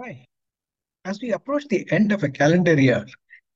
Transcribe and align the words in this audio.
Hi. 0.00 0.24
As 1.04 1.20
we 1.20 1.32
approach 1.32 1.66
the 1.66 1.84
end 1.90 2.12
of 2.12 2.22
a 2.22 2.28
calendar 2.28 2.80
year, 2.80 3.04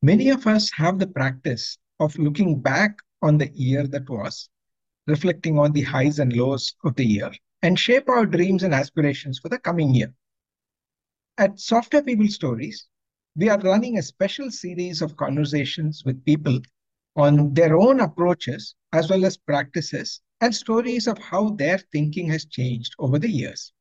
many 0.03 0.29
of 0.31 0.45
us 0.49 0.73
have 0.73 0.99
the 0.99 1.07
practice 1.07 1.79
of 2.01 2.19
looking 2.19 2.61
back 2.61 2.99
on 3.23 3.39
the 3.39 3.49
year 3.55 3.87
that 3.87 4.11
was, 4.11 4.49
reflecting 5.07 5.57
on 5.57 5.71
the 5.71 5.83
highs 5.83 6.19
and 6.19 6.33
lows 6.33 6.75
of 6.83 6.97
the 6.97 7.05
year, 7.05 7.31
and 7.63 7.79
shape 7.79 8.09
our 8.09 8.27
dreams 8.27 8.65
and 8.65 8.75
aspirations 8.75 9.39
for 9.39 9.51
the 9.51 9.59
coming 9.61 9.95
year. 9.95 10.13
At 11.39 11.61
Software 11.61 12.03
People 12.03 12.27
Stories, 12.27 12.89
we 13.37 13.49
are 13.49 13.61
running 13.61 13.99
a 13.99 14.03
special 14.03 14.51
series 14.51 15.01
of 15.01 15.17
conversations 15.17 16.03
with 16.05 16.25
people 16.25 16.59
on 17.15 17.55
their 17.55 17.77
own 17.77 18.01
approaches 18.01 18.75
as 18.93 19.09
well 19.09 19.25
as 19.25 19.37
practices 19.37 20.21
and 20.41 20.53
stories 20.53 21.07
of 21.07 21.19
how 21.19 21.51
their 21.51 21.79
thinking 21.79 22.29
has 22.31 22.47
changed 22.47 22.97
over 22.99 23.21
the 23.21 23.31
years. 23.31 23.73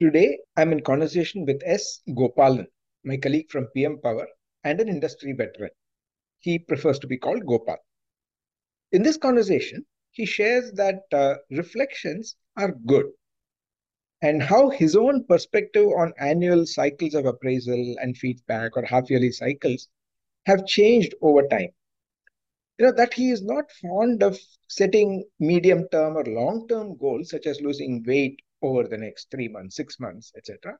Today, 0.00 0.38
I'm 0.56 0.72
in 0.72 0.82
conversation 0.82 1.44
with 1.46 1.60
S. 1.64 2.00
Gopalan, 2.08 2.66
my 3.04 3.16
colleague 3.16 3.50
from 3.50 3.66
PM 3.74 3.98
Power 4.00 4.28
and 4.62 4.80
an 4.80 4.88
industry 4.88 5.32
veteran. 5.32 5.70
He 6.40 6.58
prefers 6.58 6.98
to 7.00 7.06
be 7.08 7.18
called 7.18 7.44
Gopal. 7.46 7.78
In 8.92 9.02
this 9.02 9.18
conversation, 9.18 9.84
he 10.10 10.24
shares 10.24 10.72
that 10.72 11.02
uh, 11.12 11.36
reflections 11.50 12.36
are 12.56 12.72
good 12.72 13.12
and 14.22 14.42
how 14.42 14.70
his 14.70 14.96
own 14.96 15.24
perspective 15.24 15.86
on 15.86 16.12
annual 16.18 16.66
cycles 16.66 17.14
of 17.14 17.26
appraisal 17.26 17.94
and 18.00 18.16
feedback 18.16 18.76
or 18.76 18.84
half 18.84 19.08
yearly 19.08 19.30
cycles 19.30 19.88
have 20.46 20.66
changed 20.66 21.14
over 21.22 21.46
time. 21.48 21.70
You 22.78 22.86
know, 22.86 22.92
that 22.92 23.14
he 23.14 23.30
is 23.30 23.42
not 23.42 23.70
fond 23.72 24.22
of 24.22 24.38
setting 24.68 25.24
medium 25.40 25.88
term 25.90 26.16
or 26.16 26.24
long 26.24 26.68
term 26.68 26.96
goals 26.96 27.30
such 27.30 27.46
as 27.46 27.60
losing 27.60 28.04
weight 28.04 28.40
over 28.64 28.88
the 28.88 28.98
next 28.98 29.30
three 29.30 29.48
months, 29.48 29.76
six 29.76 30.00
months, 30.00 30.32
etc., 30.36 30.78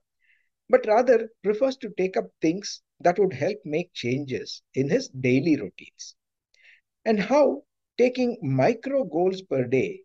but 0.71 0.87
rather 0.87 1.29
prefers 1.43 1.77
to 1.77 1.91
take 1.99 2.17
up 2.17 2.27
things 2.41 2.83
that 3.01 3.19
would 3.19 3.33
help 3.33 3.59
make 3.65 3.93
changes 3.93 4.63
in 4.75 4.89
his 4.89 5.09
daily 5.09 5.57
routines. 5.57 6.17
And 7.05 7.21
how 7.21 7.63
taking 7.99 8.39
micro 8.43 9.05
goals 9.05 9.43
per 9.43 9.65
day 9.65 10.01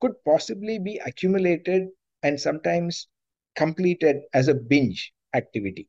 could 0.00 0.12
possibly 0.24 0.78
be 0.78 1.00
accumulated 1.06 1.88
and 2.22 2.40
sometimes 2.40 3.06
completed 3.54 4.16
as 4.34 4.48
a 4.48 4.54
binge 4.54 5.12
activity. 5.34 5.88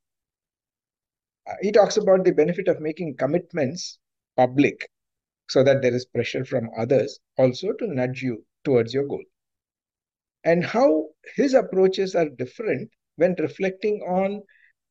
Uh, 1.47 1.55
he 1.61 1.71
talks 1.71 1.97
about 1.97 2.23
the 2.23 2.31
benefit 2.31 2.67
of 2.67 2.79
making 2.79 3.15
commitments 3.17 3.97
public 4.37 4.89
so 5.49 5.63
that 5.63 5.81
there 5.81 5.93
is 5.93 6.05
pressure 6.05 6.45
from 6.45 6.69
others 6.77 7.19
also 7.37 7.73
to 7.73 7.87
nudge 7.87 8.21
you 8.21 8.45
towards 8.63 8.93
your 8.93 9.07
goal. 9.07 9.23
And 10.43 10.63
how 10.65 11.09
his 11.35 11.53
approaches 11.53 12.15
are 12.15 12.29
different 12.29 12.91
when 13.15 13.35
reflecting 13.39 14.01
on 14.01 14.43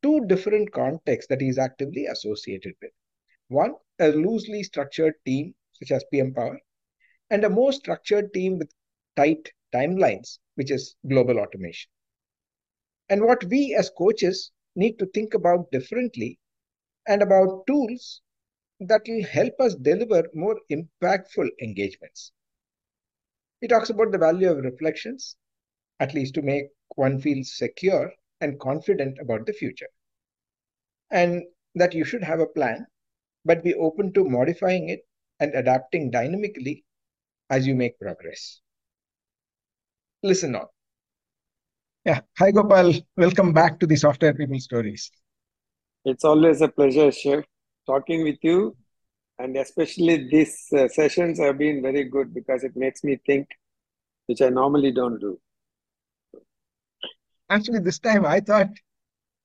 two 0.03 0.25
different 0.27 0.73
contexts 0.73 1.29
that 1.29 1.41
he 1.41 1.49
is 1.49 1.59
actively 1.59 2.07
associated 2.07 2.75
with. 2.83 2.93
One, 3.49 3.77
a 3.99 4.09
loosely 4.11 4.63
structured 4.63 5.15
team, 5.27 5.55
such 5.73 5.91
as 5.93 6.05
PM 6.13 6.35
Power, 6.35 6.61
and 7.31 7.45
a 7.45 7.51
more 7.51 7.73
structured 7.73 8.33
team 8.35 8.59
with 8.59 8.73
tight 9.17 9.53
timelines, 9.73 10.39
which 10.55 10.71
is 10.71 10.97
global 11.09 11.39
automation. 11.39 11.91
And 13.09 13.23
what 13.25 13.45
we 13.45 13.75
as 13.75 13.91
coaches 13.91 14.53
need 14.77 14.99
to 15.01 15.07
think 15.07 15.35
about 15.35 15.71
differently 15.71 16.39
and 17.07 17.23
about 17.23 17.67
tools 17.67 18.23
that 18.81 19.03
will 19.07 19.25
help 19.25 19.55
us 19.61 19.75
deliver 19.75 20.25
more 20.35 20.61
impactful 20.71 21.49
engagements. 21.61 22.33
He 23.61 23.69
talks 23.69 23.91
about 23.91 24.13
the 24.13 24.19
value 24.19 24.51
of 24.51 24.65
reflections, 24.65 25.37
at 26.01 26.15
least 26.15 26.35
to 26.35 26.43
make 26.43 26.65
one 26.97 27.21
feel 27.21 27.45
secure 27.45 28.11
and 28.41 28.59
confident 28.59 29.19
about 29.21 29.47
the 29.47 29.53
future. 29.53 29.89
And 31.11 31.43
that 31.75 31.95
you 31.95 32.05
should 32.05 32.25
have 32.25 32.41
a 32.41 32.47
plan, 32.47 32.87
but 33.45 33.63
be 33.63 33.75
open 33.75 34.13
to 34.15 34.25
modifying 34.25 34.89
it 34.89 35.01
and 35.39 35.55
adapting 35.55 36.11
dynamically 36.11 36.85
as 37.51 37.67
you 37.67 37.75
make 37.75 37.99
progress. 38.01 38.61
Listen 40.23 40.57
on. 40.57 40.67
Yeah. 42.05 42.21
Hi, 42.39 42.51
Gopal. 42.51 42.95
Welcome 43.17 43.53
back 43.53 43.79
to 43.81 43.87
the 43.87 43.97
Software 43.97 44.35
People 44.35 44.59
Stories. 44.59 45.11
It's 46.05 46.25
always 46.25 46.63
a 46.63 46.69
pleasure, 46.69 47.13
Shiv, 47.13 47.45
talking 47.87 48.25
with 48.25 48.39
you. 48.43 48.77
And 49.39 49.57
especially 49.57 50.29
these 50.31 50.67
uh, 50.77 50.89
sessions 50.89 51.39
have 51.39 51.59
been 51.59 51.83
very 51.83 52.05
good 52.05 52.35
because 52.35 52.65
it 52.65 52.77
makes 52.77 53.05
me 53.05 53.19
think, 53.27 53.49
which 54.27 54.43
I 54.43 54.49
normally 54.49 54.93
don't 54.93 55.19
do. 55.19 55.39
Actually, 57.51 57.81
this 57.81 57.99
time 57.99 58.25
I 58.25 58.41
thought 58.41 58.71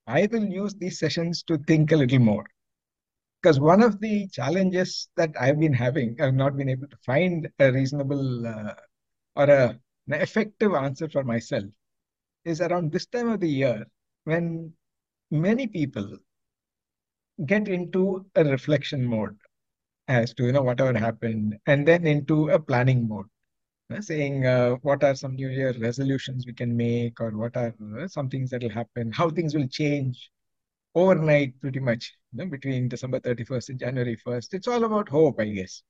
I 0.07 0.27
will 0.31 0.45
use 0.45 0.73
these 0.75 0.99
sessions 0.99 1.43
to 1.43 1.57
think 1.57 1.91
a 1.91 1.97
little 1.97 2.19
more. 2.19 2.45
Because 3.41 3.59
one 3.59 3.83
of 3.83 3.99
the 3.99 4.27
challenges 4.29 5.09
that 5.17 5.35
I've 5.39 5.59
been 5.59 5.73
having, 5.73 6.19
I've 6.21 6.33
not 6.35 6.57
been 6.57 6.69
able 6.69 6.87
to 6.87 6.97
find 7.05 7.49
a 7.59 7.71
reasonable 7.71 8.47
uh, 8.47 8.75
or 9.35 9.45
a, 9.45 9.69
an 10.07 10.13
effective 10.13 10.73
answer 10.73 11.09
for 11.09 11.23
myself, 11.23 11.65
is 12.45 12.61
around 12.61 12.91
this 12.91 13.07
time 13.07 13.29
of 13.29 13.41
the 13.41 13.49
year 13.49 13.85
when 14.25 14.73
many 15.31 15.67
people 15.67 16.17
get 17.45 17.67
into 17.67 18.25
a 18.35 18.43
reflection 18.43 19.05
mode 19.05 19.37
as 20.07 20.33
to 20.33 20.45
you 20.45 20.51
know 20.51 20.61
whatever 20.63 20.97
happened 20.97 21.57
and 21.67 21.87
then 21.87 22.05
into 22.07 22.49
a 22.49 22.59
planning 22.59 23.07
mode 23.07 23.27
saying 24.01 24.45
uh, 24.45 24.71
what 24.81 25.03
are 25.03 25.15
some 25.15 25.35
new 25.35 25.49
year 25.49 25.73
resolutions 25.79 26.45
we 26.45 26.53
can 26.53 26.75
make 26.75 27.19
or 27.19 27.31
what 27.31 27.55
are 27.55 27.73
uh, 27.99 28.07
some 28.07 28.29
things 28.29 28.49
that 28.49 28.63
will 28.63 28.69
happen 28.69 29.11
how 29.11 29.29
things 29.29 29.55
will 29.55 29.67
change 29.67 30.31
overnight 30.95 31.59
pretty 31.61 31.79
much 31.79 32.13
you 32.33 32.39
know, 32.39 32.49
between 32.49 32.87
december 32.87 33.19
31st 33.19 33.69
and 33.69 33.79
january 33.79 34.17
1st 34.23 34.53
it's 34.53 34.67
all 34.67 34.83
about 34.83 35.09
hope 35.09 35.39
i 35.39 35.45
guess. 35.45 35.83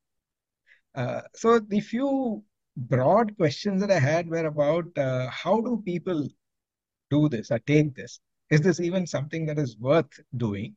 Uh, 0.95 1.21
so 1.35 1.59
the 1.59 1.79
few 1.79 2.43
broad 2.77 3.35
questions 3.37 3.81
that 3.81 3.91
i 3.91 3.99
had 3.99 4.29
were 4.29 4.45
about 4.45 4.85
uh, 4.97 5.29
how 5.29 5.61
do 5.61 5.81
people 5.85 6.27
do 7.09 7.29
this 7.29 7.51
or 7.51 7.59
take 7.59 7.95
this? 7.95 8.19
Is 8.49 8.61
this 8.61 8.79
even 8.79 9.07
something 9.07 9.45
that 9.47 9.59
is 9.59 9.77
worth 9.77 10.19
doing? 10.37 10.75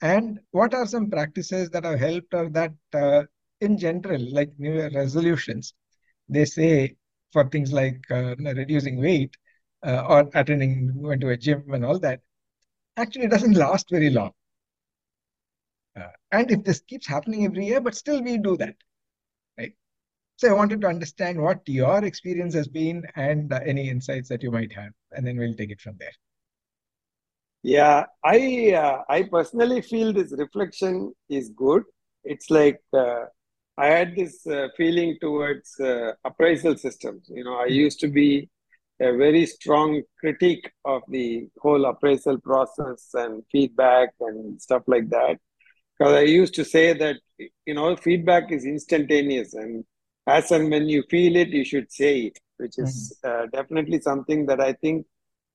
And 0.00 0.40
what 0.52 0.74
are 0.74 0.86
some 0.86 1.10
practices 1.10 1.70
that 1.70 1.84
have 1.84 1.98
helped 1.98 2.32
or 2.32 2.48
that 2.50 2.72
uh, 2.94 3.24
in 3.60 3.76
general 3.78 4.22
like 4.32 4.52
new 4.58 4.74
year 4.74 4.90
resolutions 4.94 5.74
they 6.28 6.44
say 6.44 6.96
for 7.32 7.48
things 7.48 7.72
like 7.72 8.00
uh, 8.10 8.34
reducing 8.36 9.00
weight 9.00 9.36
uh, 9.86 10.04
or 10.08 10.30
attending 10.34 11.00
going 11.02 11.20
to 11.20 11.30
a 11.30 11.36
gym 11.36 11.64
and 11.72 11.84
all 11.84 11.98
that 11.98 12.20
actually 12.96 13.28
doesn't 13.28 13.54
last 13.66 13.90
very 13.90 14.10
long. 14.10 14.32
Uh, 15.96 16.10
and 16.32 16.50
if 16.50 16.64
this 16.64 16.80
keeps 16.80 17.06
happening 17.06 17.44
every 17.44 17.66
year 17.66 17.80
but 17.80 17.94
still 17.94 18.22
we 18.22 18.38
do 18.38 18.56
that 18.56 18.74
right? 19.58 19.72
So 20.36 20.48
i 20.50 20.54
wanted 20.54 20.80
to 20.82 20.86
understand 20.88 21.40
what 21.40 21.62
your 21.66 22.04
experience 22.04 22.54
has 22.54 22.68
been 22.68 23.04
and 23.16 23.52
uh, 23.52 23.60
any 23.64 23.88
insights 23.90 24.28
that 24.30 24.42
you 24.42 24.50
might 24.50 24.72
have 24.72 24.92
and 25.12 25.26
then 25.26 25.38
we'll 25.38 25.54
take 25.54 25.70
it 25.70 25.80
from 25.80 25.96
there. 25.98 26.12
Yeah 27.62 28.04
i 28.24 28.72
uh, 28.72 29.02
i 29.08 29.22
personally 29.22 29.80
feel 29.82 30.12
this 30.12 30.32
reflection 30.36 31.12
is 31.28 31.50
good. 31.50 31.82
It's 32.24 32.50
like 32.50 32.80
uh, 32.92 33.24
I 33.78 33.86
had 33.86 34.16
this 34.16 34.44
uh, 34.44 34.68
feeling 34.76 35.18
towards 35.20 35.78
uh, 35.78 36.12
appraisal 36.24 36.76
systems. 36.76 37.30
You 37.32 37.44
know, 37.44 37.54
I 37.54 37.66
used 37.66 38.00
to 38.00 38.08
be 38.08 38.50
a 39.00 39.16
very 39.16 39.46
strong 39.46 40.02
critique 40.18 40.68
of 40.84 41.02
the 41.06 41.48
whole 41.60 41.84
appraisal 41.84 42.38
process 42.38 43.10
and 43.14 43.44
feedback 43.52 44.08
and 44.20 44.60
stuff 44.60 44.82
like 44.88 45.08
that. 45.10 45.38
Because 45.96 46.14
I 46.14 46.22
used 46.22 46.54
to 46.54 46.64
say 46.64 46.92
that, 46.92 47.16
you 47.38 47.74
know, 47.74 47.94
feedback 47.94 48.50
is 48.50 48.64
instantaneous 48.64 49.54
and 49.54 49.84
as 50.26 50.50
and 50.50 50.70
when 50.70 50.88
you 50.88 51.04
feel 51.08 51.36
it, 51.36 51.48
you 51.48 51.64
should 51.64 51.90
say 51.90 52.20
it, 52.22 52.38
which 52.56 52.78
is 52.78 53.16
mm-hmm. 53.24 53.44
uh, 53.44 53.46
definitely 53.46 54.00
something 54.00 54.46
that 54.46 54.60
I 54.60 54.72
think 54.72 55.06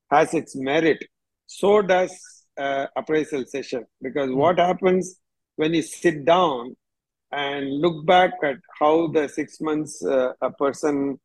has 0.09 0.33
its 0.33 0.55
merit. 0.55 1.05
So 1.45 1.81
does 1.81 2.17
uh, 2.57 2.87
appraisal 2.95 3.45
session 3.45 3.85
because 4.01 4.29
mm-hmm. 4.29 4.39
what 4.39 4.59
happens 4.59 5.19
when 5.57 5.73
you 5.73 5.81
sit 5.81 6.23
down 6.23 6.75
and 7.33 7.81
look 7.81 8.05
back 8.05 8.31
at 8.43 8.57
how 8.79 9.07
the 9.07 9.27
six 9.27 9.59
months 9.59 10.03
uh, 10.05 10.33
a 10.41 10.51
person 10.51 11.19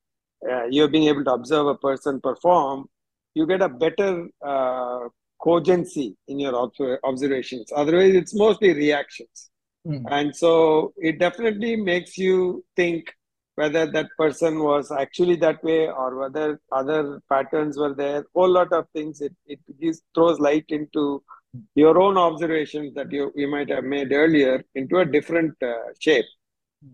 uh, 0.51 0.65
you're 0.71 0.89
being 0.89 1.09
able 1.09 1.25
to 1.25 1.33
observe 1.33 1.67
a 1.67 1.75
person 1.75 2.21
perform 2.21 2.87
you 3.35 3.47
get 3.47 3.63
a 3.63 3.69
better 3.69 4.29
uh, 4.45 5.01
cogency 5.41 6.17
in 6.27 6.39
your 6.41 6.55
ob- 6.55 6.99
observations. 7.05 7.71
Otherwise 7.75 8.15
it's 8.15 8.35
mostly 8.35 8.73
reactions. 8.73 9.51
Mm. 9.87 10.05
and 10.11 10.37
so 10.37 10.93
it 10.97 11.19
definitely 11.19 11.77
makes 11.77 12.19
you 12.19 12.65
think 12.75 13.15
whether 13.55 13.85
that 13.91 14.09
person 14.19 14.59
was 14.63 14.91
actually 14.91 15.37
that 15.37 15.63
way 15.69 15.89
or 15.89 16.17
whether 16.19 16.61
other 16.73 17.21
patterns 17.33 17.79
were 17.79 17.95
there. 17.95 18.25
Whole 18.35 18.51
lot 18.51 18.73
of 18.73 18.87
things 18.93 19.21
it, 19.21 19.35
it 19.47 19.61
gives 19.81 20.03
throws 20.15 20.41
light 20.41 20.67
into 20.69 21.23
your 21.75 22.01
own 22.01 22.17
observations 22.17 22.95
that 22.95 23.11
you, 23.11 23.33
you 23.35 23.49
might 23.49 23.71
have 23.71 23.85
made 23.85 24.13
earlier 24.13 24.63
into 24.75 24.99
a 24.99 25.05
different 25.05 25.55
uh, 25.63 25.93
shape. 25.99 26.27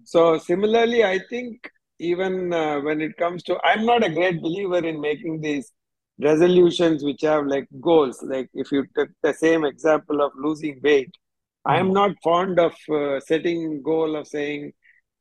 So, 0.04 0.38
similarly, 0.38 1.04
I 1.04 1.20
think 1.30 1.68
even 1.98 2.52
uh, 2.52 2.80
when 2.80 3.00
it 3.00 3.16
comes 3.16 3.42
to, 3.44 3.58
I'm 3.64 3.84
not 3.84 4.04
a 4.04 4.10
great 4.10 4.40
believer 4.40 4.84
in 4.86 5.00
making 5.00 5.40
these 5.40 5.72
resolutions 6.20 7.04
which 7.04 7.22
have 7.22 7.46
like 7.46 7.68
goals. 7.80 8.22
Like 8.22 8.48
if 8.54 8.70
you 8.72 8.86
took 8.96 9.10
the 9.22 9.34
same 9.34 9.64
example 9.64 10.20
of 10.22 10.32
losing 10.36 10.80
weight, 10.82 11.12
I 11.64 11.78
am 11.78 11.92
not 11.92 12.12
fond 12.22 12.58
of 12.58 12.74
uh, 12.92 13.20
setting 13.20 13.82
goal 13.82 14.16
of 14.16 14.26
saying 14.26 14.72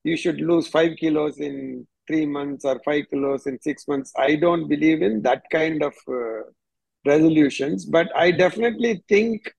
you 0.04 0.18
should 0.18 0.42
lose 0.42 0.68
five 0.68 0.98
kilos 0.98 1.40
in 1.40 1.88
three 2.08 2.26
months 2.26 2.66
or 2.66 2.82
five 2.84 3.06
kilos 3.10 3.48
in 3.48 3.62
six 3.62 3.88
months. 3.88 4.12
I 4.18 4.36
don't 4.36 4.68
believe 4.68 5.02
in 5.02 5.22
that 5.22 5.44
kind 5.52 5.82
of 5.82 5.94
uh, 6.08 6.44
resolutions, 7.06 7.86
but 7.86 8.10
I 8.16 8.32
definitely 8.32 9.04
think, 9.08 9.52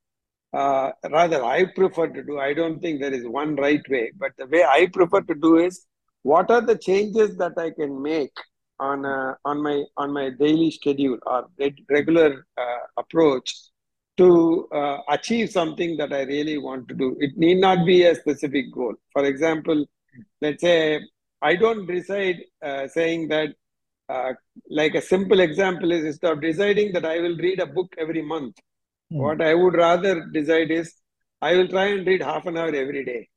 uh, 0.52 0.93
rather, 1.11 1.44
I 1.44 1.64
prefer 1.64 2.08
to 2.08 2.23
do, 2.23 2.38
I 2.38 2.55
don't 2.55 2.81
think 2.81 3.00
there 3.00 3.12
is 3.12 3.26
one 3.26 3.56
right 3.56 3.82
way, 3.88 4.12
but 4.17 4.32
the 4.38 4.46
way 4.46 4.64
I 4.64 4.87
prefer 4.87 5.20
to 5.23 5.35
do 5.35 5.58
is 5.58 5.87
what 6.23 6.50
are 6.50 6.61
the 6.61 6.76
changes 6.79 7.37
that 7.37 7.58
I 7.58 7.70
can 7.70 8.00
make 8.02 8.32
on 8.81 9.05
uh, 9.05 9.35
on 9.44 9.62
my 9.62 9.85
on 9.96 10.12
my 10.12 10.31
daily 10.31 10.70
schedule 10.70 11.19
or 11.26 11.49
regular 11.91 12.46
uh, 12.56 12.79
approach 12.96 13.55
to 14.17 14.69
uh, 14.73 14.99
achieve 15.08 15.50
something 15.50 15.96
that 15.96 16.12
I 16.12 16.23
really 16.23 16.58
want 16.58 16.88
to 16.88 16.94
do. 16.94 17.17
It 17.20 17.37
need 17.37 17.58
not 17.58 17.85
be 17.85 18.05
a 18.05 18.14
specific 18.14 18.73
goal. 18.73 18.94
For 19.12 19.25
example, 19.25 19.85
let's 20.41 20.62
say 20.62 21.00
I 21.43 21.56
don't 21.56 21.87
decide 21.87 22.43
uh, 22.62 22.88
saying 22.88 23.29
that, 23.29 23.50
uh, 24.08 24.32
like 24.68 24.94
a 24.94 25.02
simple 25.02 25.40
example 25.40 25.92
is 25.92 26.04
instead 26.04 26.32
of 26.32 26.40
deciding 26.40 26.92
that 26.92 27.04
I 27.04 27.18
will 27.20 27.36
read 27.36 27.60
a 27.60 27.66
book 27.66 27.94
every 27.98 28.22
month, 28.22 28.56
mm. 29.12 29.18
what 29.18 29.40
I 29.40 29.54
would 29.54 29.74
rather 29.74 30.26
decide 30.26 30.70
is 30.70 30.94
I 31.40 31.56
will 31.56 31.68
try 31.68 31.86
and 31.86 32.06
read 32.06 32.22
half 32.22 32.46
an 32.46 32.56
hour 32.56 32.74
every 32.74 33.04
day 33.04 33.28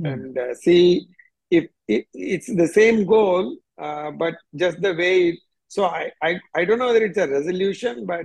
mm. 0.00 0.12
and 0.12 0.38
uh, 0.38 0.54
see 0.54 1.06
if 1.50 1.66
it, 1.88 2.06
it's 2.12 2.52
the 2.54 2.66
same 2.66 3.04
goal, 3.04 3.56
uh, 3.78 4.10
but 4.10 4.34
just 4.54 4.80
the 4.80 4.94
way. 4.94 5.28
It, 5.28 5.38
so 5.68 5.84
I, 5.84 6.10
I, 6.22 6.40
I 6.54 6.64
don't 6.64 6.78
know 6.78 6.86
whether 6.86 7.04
it's 7.04 7.18
a 7.18 7.28
resolution, 7.28 8.06
but 8.06 8.24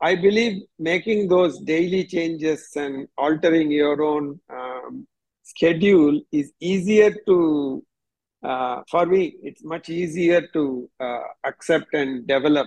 I 0.00 0.16
believe 0.16 0.62
making 0.78 1.28
those 1.28 1.60
daily 1.60 2.04
changes 2.04 2.70
and 2.76 3.06
altering 3.16 3.70
your 3.70 4.02
own 4.02 4.40
um, 4.50 5.06
schedule 5.42 6.20
is 6.32 6.52
easier 6.60 7.14
to, 7.26 7.84
uh, 8.42 8.82
for 8.90 9.06
me, 9.06 9.36
it's 9.42 9.64
much 9.64 9.88
easier 9.88 10.46
to 10.48 10.90
uh, 11.00 11.20
accept 11.44 11.94
and 11.94 12.26
develop 12.26 12.66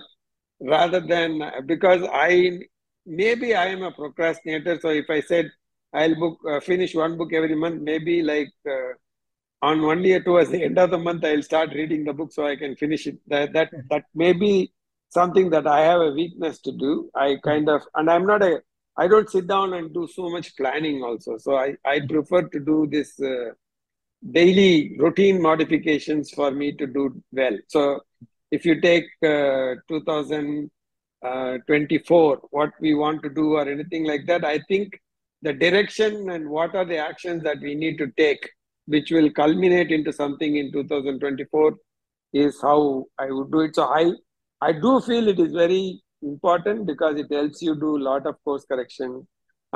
rather 0.60 1.00
than 1.00 1.42
because 1.66 2.02
I, 2.12 2.60
maybe 3.04 3.54
I 3.54 3.66
am 3.66 3.82
a 3.82 3.92
procrastinator. 3.92 4.78
So 4.80 4.88
if 4.88 5.10
I 5.10 5.20
said 5.20 5.50
I'll 5.92 6.14
book, 6.14 6.38
uh, 6.48 6.60
finish 6.60 6.94
one 6.94 7.16
book 7.16 7.32
every 7.32 7.54
month, 7.54 7.82
maybe 7.82 8.22
like 8.22 8.52
uh, 8.68 8.92
on 9.62 10.04
year 10.04 10.22
towards 10.22 10.50
the 10.50 10.62
end 10.68 10.78
of 10.78 10.90
the 10.90 10.98
month, 10.98 11.24
I'll 11.24 11.42
start 11.42 11.70
reading 11.74 12.04
the 12.04 12.12
book 12.12 12.32
so 12.32 12.46
I 12.46 12.56
can 12.56 12.76
finish 12.76 13.06
it. 13.06 13.18
That, 13.28 13.52
that, 13.54 13.70
that 13.90 14.04
may 14.14 14.32
be 14.32 14.72
something 15.08 15.50
that 15.50 15.66
I 15.66 15.80
have 15.80 16.00
a 16.00 16.12
weakness 16.12 16.58
to 16.60 16.72
do. 16.72 17.10
I 17.14 17.36
kind 17.42 17.68
of, 17.68 17.82
and 17.94 18.10
I'm 18.10 18.26
not 18.26 18.42
a, 18.42 18.62
I 18.98 19.08
don't 19.08 19.28
sit 19.30 19.46
down 19.46 19.74
and 19.74 19.92
do 19.92 20.08
so 20.12 20.28
much 20.30 20.56
planning 20.56 21.02
also. 21.02 21.38
So 21.38 21.56
I, 21.56 21.76
I 21.84 22.00
prefer 22.00 22.42
to 22.42 22.60
do 22.60 22.86
this 22.90 23.18
uh, 23.20 23.50
daily 24.32 24.96
routine 24.98 25.40
modifications 25.40 26.30
for 26.30 26.50
me 26.50 26.72
to 26.72 26.86
do 26.86 27.22
well. 27.32 27.56
So 27.68 28.00
if 28.50 28.64
you 28.64 28.80
take 28.80 29.04
uh, 29.22 29.74
2024, 29.88 32.34
uh, 32.34 32.38
what 32.50 32.70
we 32.80 32.94
want 32.94 33.22
to 33.22 33.30
do 33.30 33.54
or 33.54 33.68
anything 33.68 34.04
like 34.04 34.26
that, 34.26 34.44
I 34.44 34.60
think 34.68 34.98
the 35.42 35.52
direction 35.52 36.30
and 36.30 36.48
what 36.48 36.74
are 36.74 36.84
the 36.84 36.98
actions 36.98 37.42
that 37.44 37.60
we 37.60 37.74
need 37.74 37.98
to 37.98 38.08
take, 38.16 38.48
which 38.86 39.10
will 39.10 39.30
culminate 39.30 39.90
into 39.90 40.12
something 40.12 40.56
in 40.56 40.72
2024 40.72 41.74
is 42.32 42.60
how 42.60 43.04
I 43.18 43.30
would 43.30 43.50
do 43.50 43.60
it. 43.60 43.74
So 43.74 43.84
I 43.84 44.12
I 44.60 44.72
do 44.72 45.00
feel 45.00 45.28
it 45.28 45.38
is 45.38 45.52
very 45.52 46.00
important 46.22 46.86
because 46.86 47.20
it 47.20 47.26
helps 47.30 47.60
you 47.60 47.78
do 47.78 47.96
a 47.96 48.04
lot 48.10 48.26
of 48.26 48.42
course 48.42 48.64
correction 48.64 49.26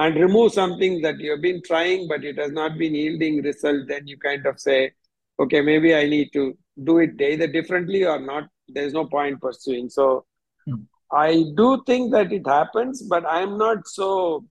and 0.01 0.17
remove 0.17 0.53
something 0.53 1.01
that 1.03 1.19
you 1.19 1.31
have 1.33 1.43
been 1.43 1.63
trying 1.63 2.09
but 2.09 2.25
it 2.25 2.39
has 2.39 2.53
not 2.53 2.79
been 2.79 2.95
yielding 2.95 3.43
result. 3.43 3.87
Then 3.89 4.07
you 4.07 4.17
kind 4.19 4.47
of 4.47 4.59
say, 4.59 4.93
okay, 5.39 5.61
maybe 5.61 5.95
I 5.95 6.07
need 6.07 6.33
to 6.33 6.57
do 6.85 6.99
it 6.99 7.21
either 7.21 7.47
differently 7.47 8.05
or 8.05 8.19
not. 8.19 8.45
There's 8.69 8.95
no 8.95 9.07
point 9.07 9.41
pursuing. 9.41 9.91
So 9.91 10.25
hmm. 10.67 10.83
I 11.13 11.45
do 11.57 11.83
think 11.87 12.13
that 12.13 12.33
it 12.33 12.47
happens, 12.47 13.03
but 13.03 13.25
I'm 13.27 13.59
not 13.59 13.87
so 13.87 14.45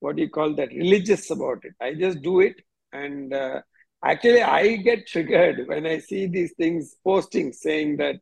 what 0.00 0.16
do 0.16 0.22
you 0.22 0.30
call 0.30 0.54
that 0.54 0.68
religious 0.68 1.30
about 1.30 1.64
it. 1.64 1.74
I 1.80 1.94
just 1.94 2.22
do 2.22 2.40
it 2.40 2.56
and. 2.92 3.32
Uh, 3.32 3.60
actually 4.04 4.40
i 4.40 4.76
get 4.76 5.08
triggered 5.08 5.66
when 5.66 5.84
i 5.84 5.98
see 5.98 6.28
these 6.28 6.52
things 6.56 6.94
posting 7.04 7.52
saying 7.52 7.96
that 7.96 8.14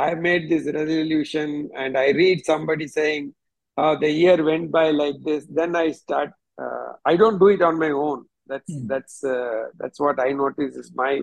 I 0.00 0.14
made 0.14 0.48
this 0.48 0.64
resolution 0.64 1.68
and 1.76 1.96
I 1.96 2.10
read 2.10 2.46
somebody 2.46 2.88
saying, 2.88 3.34
uh, 3.80 3.96
the 3.98 4.10
year 4.10 4.42
went 4.50 4.70
by 4.70 4.90
like 4.90 5.18
this, 5.24 5.46
then 5.58 5.74
I 5.74 5.92
start, 5.92 6.30
uh, 6.62 6.92
I 7.04 7.16
don't 7.16 7.38
do 7.38 7.48
it 7.48 7.62
on 7.62 7.78
my 7.78 7.90
own. 7.90 8.26
That's, 8.46 8.70
mm. 8.70 8.88
that's, 8.88 9.24
uh, 9.24 9.64
that's 9.78 9.98
what 10.00 10.20
I 10.20 10.30
notice 10.32 10.74
is 10.76 10.92
my 10.94 11.22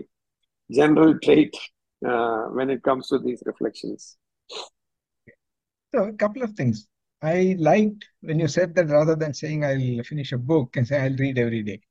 general 0.72 1.18
trait 1.24 1.56
uh, 2.06 2.44
when 2.58 2.70
it 2.70 2.84
comes 2.84 3.08
to 3.10 3.20
these 3.20 3.44
reflections. 3.46 4.18
So 5.94 6.04
a 6.04 6.14
couple 6.14 6.44
of 6.44 6.52
things. 6.54 6.88
I 7.22 7.56
liked 7.58 8.06
when 8.22 8.40
you 8.40 8.48
said 8.48 8.76
that 8.76 8.90
rather 8.90 9.16
than 9.16 9.34
saying 9.34 9.66
I'll 9.66 10.04
finish 10.04 10.32
a 10.34 10.38
book 10.38 10.76
and 10.76 10.88
say 10.88 11.00
I'll 11.00 11.16
read 11.16 11.40
every 11.40 11.64
day, 11.64 11.82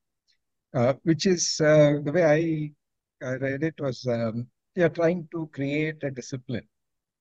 uh, 0.75 0.95
which 1.03 1.27
is 1.27 1.61
uh, 1.61 1.95
the 2.05 2.13
way 2.13 2.25
I, 2.25 3.27
I 3.27 3.35
read 3.37 3.63
it 3.65 3.75
was 3.81 4.07
um, 4.07 4.47
you're 4.77 4.89
trying 5.01 5.27
to 5.33 5.49
create 5.53 6.03
a 6.05 6.11
discipline 6.11 6.69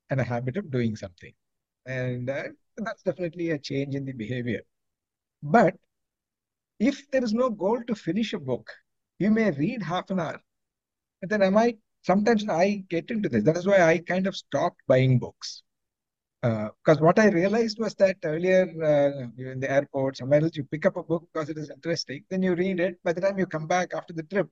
and 0.10 0.22
a 0.22 0.24
habit 0.24 0.58
of 0.58 0.70
doing 0.70 0.96
something. 0.96 1.34
And 1.86 2.30
uh, 2.30 2.44
that's 2.84 3.04
definitely 3.04 3.52
a 3.52 3.60
change 3.60 3.96
in 3.96 4.06
the 4.06 4.14
behavior. 4.14 4.62
But 5.44 5.76
if 6.80 7.10
there 7.12 7.24
is 7.24 7.34
no 7.34 7.50
goal 7.50 7.82
to 7.88 7.96
finish 7.96 8.34
a 8.34 8.40
book, 8.40 8.70
you 9.20 9.32
may 9.32 9.52
read 9.52 9.84
half 9.84 10.10
an 10.10 10.20
hour. 10.20 10.42
And 11.22 11.32
then 11.32 11.42
am 11.42 11.58
I 11.58 11.78
sometimes 12.06 12.48
I 12.48 12.84
get 12.90 13.10
into 13.10 13.30
this. 13.30 13.44
That 13.44 13.58
is 13.58 13.66
why 13.66 13.82
I 13.82 13.98
kind 14.00 14.28
of 14.28 14.36
stopped 14.36 14.82
buying 14.88 15.20
books. 15.20 15.64
Because 16.42 17.00
uh, 17.00 17.06
what 17.06 17.18
I 17.18 17.30
realized 17.30 17.80
was 17.80 17.96
that 17.96 18.18
earlier 18.24 18.64
uh, 18.84 19.28
in 19.52 19.60
the 19.60 19.72
airport, 19.72 20.18
somewhere 20.18 20.44
else, 20.44 20.56
you 20.56 20.64
pick 20.66 20.86
up 20.86 20.96
a 20.96 21.02
book 21.04 21.28
because 21.34 21.50
it 21.50 21.58
is 21.58 21.72
interesting, 21.72 22.24
then 22.30 22.44
you 22.44 22.54
read 22.54 22.80
it. 22.80 23.04
By 23.04 23.14
the 23.14 23.22
time 23.22 23.40
you 23.40 23.48
come 23.48 23.66
back 23.66 23.94
after 23.96 24.14
the 24.14 24.22
trip, 24.24 24.48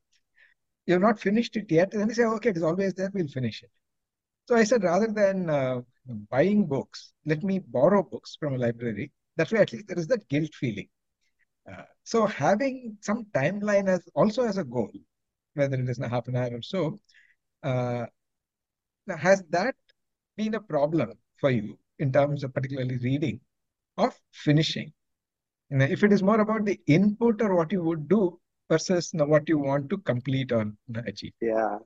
you've 0.87 1.01
not 1.01 1.19
finished 1.19 1.55
it 1.55 1.71
yet. 1.71 1.93
And 1.93 2.01
then 2.01 2.09
you 2.09 2.15
say, 2.15 2.23
okay, 2.23 2.49
it 2.49 2.57
is 2.57 2.63
always 2.63 2.95
there, 2.95 3.11
we'll 3.13 3.27
finish 3.27 3.61
it. 3.61 3.69
So 4.45 4.55
I 4.55 4.63
said, 4.63 4.83
rather 4.83 5.07
than 5.07 5.49
uh, 5.49 5.81
buying 6.29 6.65
books, 6.65 7.13
let 7.25 7.43
me 7.43 7.59
borrow 7.59 8.03
books 8.03 8.35
from 8.39 8.55
a 8.55 8.57
library. 8.57 9.11
That 9.37 9.51
way, 9.51 9.59
at 9.59 9.71
least 9.71 9.87
there 9.87 9.97
is 9.97 10.07
that 10.07 10.27
guilt 10.27 10.53
feeling. 10.53 10.89
Uh, 11.71 11.83
so 12.03 12.25
having 12.25 12.97
some 13.01 13.25
timeline 13.33 13.87
as 13.87 14.07
also 14.15 14.43
as 14.43 14.57
a 14.57 14.63
goal, 14.63 14.91
whether 15.53 15.77
it 15.77 15.89
is 15.89 15.99
a 15.99 16.09
half 16.09 16.27
an 16.27 16.35
hour 16.35 16.49
or 16.51 16.61
so, 16.61 16.99
uh, 17.63 18.05
has 19.17 19.43
that 19.49 19.75
been 20.35 20.55
a 20.55 20.61
problem 20.61 21.13
for 21.39 21.49
you 21.49 21.77
in 21.99 22.11
terms 22.11 22.43
of 22.43 22.53
particularly 22.53 22.97
reading 22.97 23.39
or 23.97 24.13
finishing? 24.31 24.91
You 25.69 25.77
know, 25.77 25.85
if 25.85 26.03
it 26.03 26.11
is 26.11 26.21
more 26.21 26.41
about 26.41 26.65
the 26.65 26.79
input 26.87 27.41
or 27.41 27.55
what 27.55 27.71
you 27.71 27.81
would 27.83 28.07
do 28.09 28.39
versus 28.69 29.11
you 29.13 29.19
know, 29.19 29.25
what 29.25 29.47
you 29.47 29.57
want 29.57 29.89
to 29.89 29.97
complete 29.97 30.51
or 30.51 30.71
achieve. 31.05 31.33
Yeah, 31.41 31.79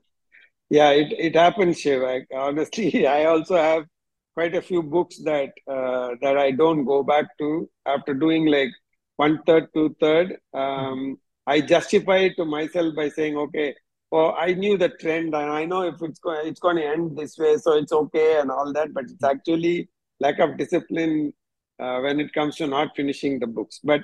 yeah, 0.69 0.91
it, 0.91 1.13
it 1.17 1.35
happens, 1.35 1.79
Shiv. 1.79 2.03
Honestly, 2.33 3.07
I 3.17 3.25
also 3.25 3.55
have 3.55 3.85
quite 4.33 4.55
a 4.55 4.61
few 4.61 4.83
books 4.83 5.17
that 5.23 5.51
uh, 5.67 6.11
that 6.21 6.37
I 6.37 6.51
don't 6.51 6.85
go 6.85 7.03
back 7.03 7.25
to 7.39 7.69
after 7.85 8.13
doing 8.13 8.45
like 8.45 8.71
one 9.15 9.41
third, 9.45 9.67
two 9.73 9.95
third. 9.99 10.37
Um, 10.53 11.17
I 11.45 11.61
justify 11.61 12.17
it 12.17 12.35
to 12.37 12.45
myself 12.45 12.95
by 12.95 13.09
saying, 13.09 13.37
okay, 13.37 13.75
well, 14.11 14.35
I 14.37 14.53
knew 14.53 14.77
the 14.77 14.89
trend 14.89 15.33
and 15.33 15.49
I 15.51 15.65
know 15.65 15.81
if 15.83 15.95
it's 16.01 16.19
going, 16.19 16.47
it's 16.47 16.59
going 16.59 16.77
to 16.77 16.85
end 16.85 17.17
this 17.17 17.37
way, 17.37 17.57
so 17.57 17.73
it's 17.73 17.91
okay 17.91 18.39
and 18.39 18.51
all 18.51 18.71
that. 18.73 18.93
But 18.93 19.05
it's 19.05 19.23
actually 19.23 19.89
lack 20.19 20.39
of 20.39 20.57
discipline 20.57 21.33
uh, 21.79 21.99
when 21.99 22.19
it 22.19 22.33
comes 22.33 22.57
to 22.57 22.67
not 22.67 22.95
finishing 22.95 23.39
the 23.39 23.47
books. 23.47 23.79
But 23.83 24.01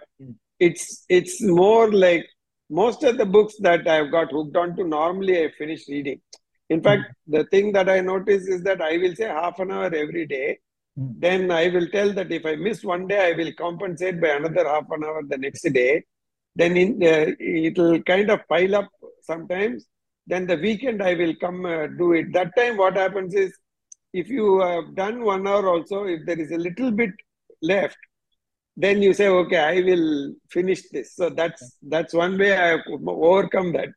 it's 0.60 1.06
it's 1.10 1.42
more 1.42 1.92
like 1.92 2.26
most 2.70 3.04
of 3.04 3.18
the 3.18 3.26
books 3.26 3.56
that 3.60 3.88
I've 3.88 4.12
got 4.12 4.32
hooked 4.32 4.56
on 4.56 4.76
to. 4.78 4.84
Normally, 4.84 5.44
I 5.44 5.52
finish 5.58 5.88
reading. 5.90 6.22
In 6.70 6.82
fact, 6.82 7.04
mm. 7.04 7.38
the 7.38 7.44
thing 7.46 7.72
that 7.74 7.90
I 7.90 8.00
notice 8.00 8.48
is 8.48 8.64
that 8.64 8.82
I 8.82 8.98
will 8.98 9.16
say 9.16 9.26
half 9.26 9.60
an 9.60 9.72
hour 9.72 9.86
every 9.86 10.26
day. 10.26 10.60
Mm. 10.98 11.20
Then 11.20 11.52
I 11.52 11.68
will 11.70 11.88
tell 11.88 12.14
that 12.14 12.32
if 12.32 12.46
I 12.46 12.56
miss 12.56 12.84
one 12.84 13.08
day, 13.08 13.32
I 13.32 13.38
will 13.38 13.52
compensate 13.54 14.22
by 14.22 14.30
another 14.30 14.68
half 14.68 14.90
an 14.92 15.04
hour 15.04 15.22
the 15.28 15.38
next 15.38 15.62
day. 15.74 16.04
Then 16.56 16.78
in, 16.78 17.04
uh, 17.04 17.34
it 17.40 17.78
will 17.78 18.02
kind 18.04 18.30
of 18.30 18.48
pile 18.48 18.76
up 18.76 18.90
sometimes. 19.22 19.86
Then 20.26 20.48
the 20.48 20.58
weekend 20.58 21.04
I 21.04 21.16
will 21.16 21.36
come 21.36 21.66
uh, 21.66 21.88
do 21.88 22.14
it. 22.14 22.32
That 22.34 22.56
time, 22.56 22.78
what 22.78 22.96
happens 22.96 23.34
is 23.36 23.58
if 24.14 24.30
you 24.30 24.62
have 24.62 24.96
done 24.96 25.24
one 25.24 25.48
hour 25.48 25.68
also, 25.68 26.06
if 26.06 26.26
there 26.26 26.40
is 26.40 26.52
a 26.52 26.58
little 26.58 26.92
bit 26.92 27.12
left, 27.62 27.98
then 28.78 29.02
you 29.02 29.14
say, 29.14 29.28
okay, 29.28 29.58
I 29.58 29.82
will 29.82 30.34
finish 30.50 30.90
this. 30.90 31.16
So 31.16 31.30
that's 31.30 31.78
that's 31.82 32.14
one 32.14 32.38
way 32.38 32.56
I 32.56 32.68
have 32.68 32.82
overcome 33.06 33.74
that 33.74 33.90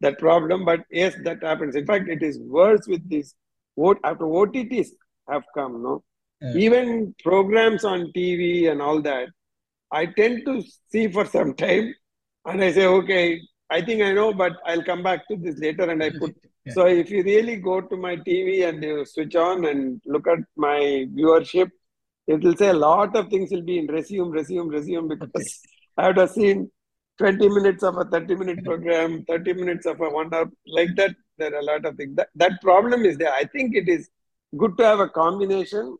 that 0.00 0.18
problem. 0.18 0.64
But 0.64 0.80
yes, 0.90 1.14
that 1.24 1.42
happens. 1.42 1.76
In 1.76 1.86
fact, 1.86 2.08
it 2.08 2.22
is 2.22 2.38
worse 2.38 2.86
with 2.86 3.08
this. 3.08 3.34
What 3.74 3.98
after 4.04 4.24
OTTs 4.24 4.88
have 5.28 5.44
come, 5.54 5.82
no? 5.82 6.02
Yeah. 6.40 6.54
Even 6.54 7.14
programs 7.22 7.84
on 7.84 8.12
TV 8.14 8.70
and 8.70 8.82
all 8.82 9.00
that, 9.02 9.28
I 9.90 10.06
tend 10.06 10.44
to 10.46 10.62
see 10.90 11.08
for 11.08 11.24
some 11.24 11.54
time 11.54 11.94
and 12.44 12.62
I 12.62 12.72
say, 12.72 12.86
okay, 12.86 13.40
I 13.70 13.80
think 13.82 14.02
I 14.02 14.12
know, 14.12 14.32
but 14.32 14.52
I'll 14.64 14.84
come 14.84 15.02
back 15.02 15.26
to 15.28 15.36
this 15.36 15.58
later. 15.58 15.90
And 15.90 16.02
I 16.02 16.10
put, 16.10 16.36
yeah. 16.64 16.72
so 16.74 16.86
if 16.86 17.10
you 17.10 17.22
really 17.22 17.56
go 17.56 17.80
to 17.80 17.96
my 17.96 18.16
TV 18.16 18.68
and 18.68 18.82
you 18.82 19.04
switch 19.04 19.34
on 19.34 19.64
and 19.64 20.00
look 20.06 20.26
at 20.28 20.38
my 20.56 21.06
viewership, 21.14 21.70
it 22.26 22.42
will 22.42 22.56
say 22.56 22.68
a 22.68 22.74
lot 22.74 23.16
of 23.16 23.28
things 23.28 23.50
will 23.50 23.62
be 23.62 23.78
in 23.78 23.86
resume, 23.86 24.30
resume, 24.30 24.68
resume 24.68 25.08
because 25.08 25.30
okay. 25.34 25.48
I 25.96 26.08
would 26.08 26.18
have 26.18 26.30
seen 26.30 26.70
20 27.18 27.48
minutes 27.48 27.82
of 27.82 27.96
a 27.96 28.04
30 28.04 28.34
minute 28.36 28.64
program, 28.64 29.24
30 29.28 29.54
minutes 29.54 29.86
of 29.86 30.00
a 30.00 30.08
one 30.08 30.32
hour, 30.32 30.50
like 30.66 30.94
that. 30.96 31.14
There 31.38 31.54
are 31.54 31.58
a 31.58 31.64
lot 31.64 31.84
of 31.84 31.96
things. 31.96 32.16
That, 32.16 32.28
that 32.36 32.60
problem 32.62 33.04
is 33.04 33.18
there. 33.18 33.32
I 33.32 33.44
think 33.44 33.74
it 33.74 33.88
is 33.88 34.08
good 34.56 34.76
to 34.78 34.84
have 34.84 35.00
a 35.00 35.08
combination. 35.08 35.96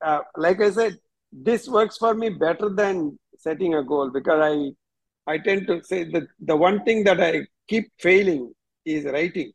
Uh, 0.00 0.20
like 0.36 0.60
I 0.62 0.70
said, 0.70 0.98
this 1.30 1.68
works 1.68 1.98
for 1.98 2.14
me 2.14 2.30
better 2.30 2.70
than 2.70 3.18
setting 3.36 3.74
a 3.74 3.82
goal 3.82 4.10
because 4.10 4.40
I 4.40 5.32
I 5.32 5.36
tend 5.38 5.66
to 5.66 5.82
say 5.84 6.04
that 6.04 6.26
the 6.40 6.56
one 6.56 6.84
thing 6.84 7.04
that 7.04 7.20
I 7.20 7.46
keep 7.68 7.92
failing 7.98 8.52
is 8.84 9.04
writing. 9.04 9.52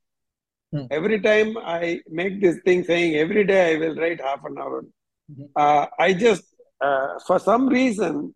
Hmm. 0.72 0.86
Every 0.92 1.20
time 1.20 1.58
I 1.58 2.02
make 2.10 2.42
this 2.42 2.60
thing 2.64 2.84
saying 2.84 3.16
every 3.16 3.44
day 3.44 3.74
I 3.74 3.80
will 3.80 3.96
write 3.96 4.22
half 4.22 4.46
an 4.46 4.58
hour, 4.60 4.84
mm-hmm. 5.32 5.46
uh, 5.56 5.88
I 5.98 6.14
just, 6.14 6.44
uh, 6.80 7.20
for 7.26 7.40
some 7.40 7.68
reason, 7.68 8.36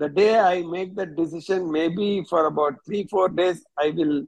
the 0.00 0.08
day 0.08 0.38
I 0.38 0.62
make 0.62 0.96
that 0.96 1.14
decision, 1.14 1.70
maybe 1.70 2.24
for 2.28 2.46
about 2.46 2.74
three, 2.86 3.06
four 3.06 3.28
days, 3.28 3.62
I 3.78 3.90
will 3.90 4.24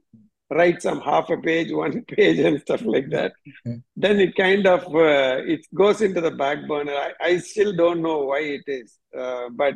write 0.51 0.83
some 0.83 1.01
half 1.01 1.29
a 1.31 1.37
page, 1.37 1.71
one 1.83 2.03
page, 2.03 2.39
and 2.39 2.61
stuff 2.61 2.83
like 2.83 3.09
that. 3.09 3.33
Mm-hmm. 3.47 3.79
Then 3.95 4.19
it 4.19 4.35
kind 4.35 4.67
of 4.67 4.81
uh, 4.95 5.41
it 5.53 5.61
goes 5.73 6.01
into 6.01 6.21
the 6.21 6.31
back 6.31 6.67
burner. 6.67 6.93
I, 6.93 7.11
I 7.29 7.37
still 7.39 7.75
don't 7.75 8.03
know 8.03 8.19
why 8.29 8.41
it 8.57 8.65
is, 8.67 8.99
uh, 9.17 9.49
but 9.51 9.75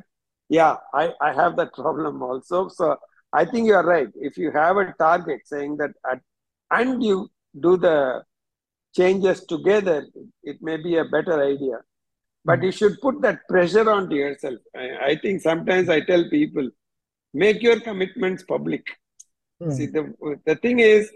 yeah, 0.50 0.76
I, 0.94 1.12
I 1.20 1.34
have 1.34 1.58
that 1.58 1.74
problem 1.82 2.22
also. 2.22 2.70
So 2.70 2.98
I 3.34 3.46
think 3.46 3.68
you're 3.68 3.84
right. 3.84 4.10
If 4.16 4.38
you 4.38 4.52
have 4.52 4.78
a 4.78 4.94
target 5.00 5.42
saying 5.46 5.78
that 5.78 5.92
at, 6.12 6.22
and 6.70 7.04
you 7.04 7.30
do 7.60 7.76
the 7.78 8.24
changes 8.96 9.46
together, 9.46 10.06
it 10.44 10.58
may 10.62 10.78
be 10.78 10.98
a 10.98 11.06
better 11.06 11.42
idea. 11.44 11.80
But 12.48 12.64
you 12.64 12.72
should 12.72 12.96
put 13.02 13.22
that 13.22 13.40
pressure 13.48 13.88
onto 13.96 14.16
yourself. 14.16 14.60
I, 14.84 14.86
I 15.10 15.16
think 15.22 15.42
sometimes 15.42 15.90
I 15.90 16.00
tell 16.00 16.24
people, 16.30 16.70
make 17.34 17.62
your 17.62 17.80
commitments 17.82 18.44
public. 18.44 18.84
Mm. 19.62 19.74
See, 19.78 19.88
the, 19.88 20.04
the 20.46 20.56
thing 20.56 20.80
is, 20.80 21.12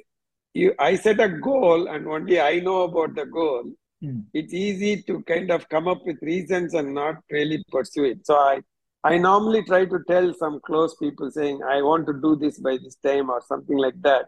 you, 0.54 0.74
I 0.78 0.96
set 0.96 1.20
a 1.22 1.30
goal 1.30 1.88
and 1.88 2.08
only 2.16 2.42
I 2.42 2.60
know 2.60 2.82
about 2.90 3.16
the 3.16 3.26
goal. 3.26 3.64
Mm. 4.04 4.26
It's 4.34 4.54
easy 4.54 5.04
to 5.04 5.24
kind 5.24 5.52
of 5.52 5.70
come 5.70 5.88
up 5.88 6.02
with 6.06 6.18
reasons 6.22 6.74
and 6.74 6.94
not 6.94 7.16
really 7.32 7.64
pursue 7.72 8.06
it. 8.12 8.26
So 8.26 8.36
I, 8.36 8.60
I 9.04 9.18
normally 9.18 9.64
try 9.64 9.86
to 9.86 10.00
tell 10.10 10.34
some 10.34 10.60
close 10.66 10.96
people 10.98 11.32
saying, 11.32 11.62
I 11.64 11.82
want 11.82 12.08
to 12.08 12.14
do 12.14 12.36
this 12.36 12.60
by 12.60 12.78
this 12.84 12.98
time 12.98 13.30
or 13.30 13.42
something 13.48 13.78
like 13.78 14.00
that. 14.02 14.26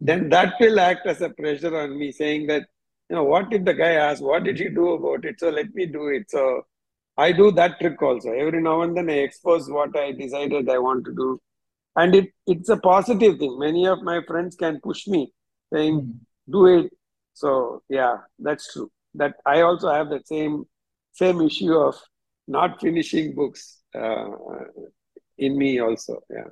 Then 0.00 0.30
that 0.30 0.54
will 0.58 0.80
act 0.80 1.06
as 1.06 1.20
a 1.20 1.30
pressure 1.30 1.76
on 1.76 1.98
me 1.98 2.12
saying 2.12 2.46
that, 2.46 2.66
you 3.08 3.16
know, 3.16 3.24
what 3.24 3.52
if 3.52 3.64
the 3.64 3.74
guy 3.74 3.92
asks, 3.92 4.20
what 4.20 4.44
did 4.44 4.58
you 4.58 4.70
do 4.70 4.94
about 4.94 5.24
it? 5.24 5.38
So 5.38 5.50
let 5.50 5.74
me 5.74 5.86
do 5.86 6.08
it. 6.08 6.30
So 6.30 6.66
I 7.16 7.32
do 7.32 7.50
that 7.52 7.78
trick 7.80 8.00
also. 8.02 8.32
Every 8.32 8.60
now 8.60 8.82
and 8.82 8.96
then 8.96 9.08
I 9.08 9.18
expose 9.18 9.70
what 9.70 9.96
I 9.96 10.12
decided 10.12 10.68
I 10.68 10.78
want 10.78 11.04
to 11.06 11.14
do. 11.14 11.40
And 11.94 12.14
it, 12.14 12.32
it's 12.46 12.68
a 12.68 12.76
positive 12.76 13.38
thing. 13.38 13.58
Many 13.58 13.86
of 13.86 14.02
my 14.02 14.20
friends 14.26 14.56
can 14.56 14.80
push 14.80 15.06
me 15.06 15.32
saying, 15.72 16.00
mm-hmm. 16.00 16.52
do 16.52 16.66
it. 16.66 16.92
So 17.32 17.82
yeah, 17.88 18.18
that's 18.38 18.72
true. 18.72 18.90
That 19.14 19.34
I 19.46 19.62
also 19.62 19.90
have 19.90 20.10
that 20.10 20.26
same 20.28 20.64
same 21.12 21.40
issue 21.40 21.72
of 21.72 21.96
not 22.46 22.80
finishing 22.80 23.34
books 23.34 23.80
uh, 23.94 24.28
in 25.38 25.56
me 25.56 25.80
also. 25.80 26.20
Yeah. 26.30 26.48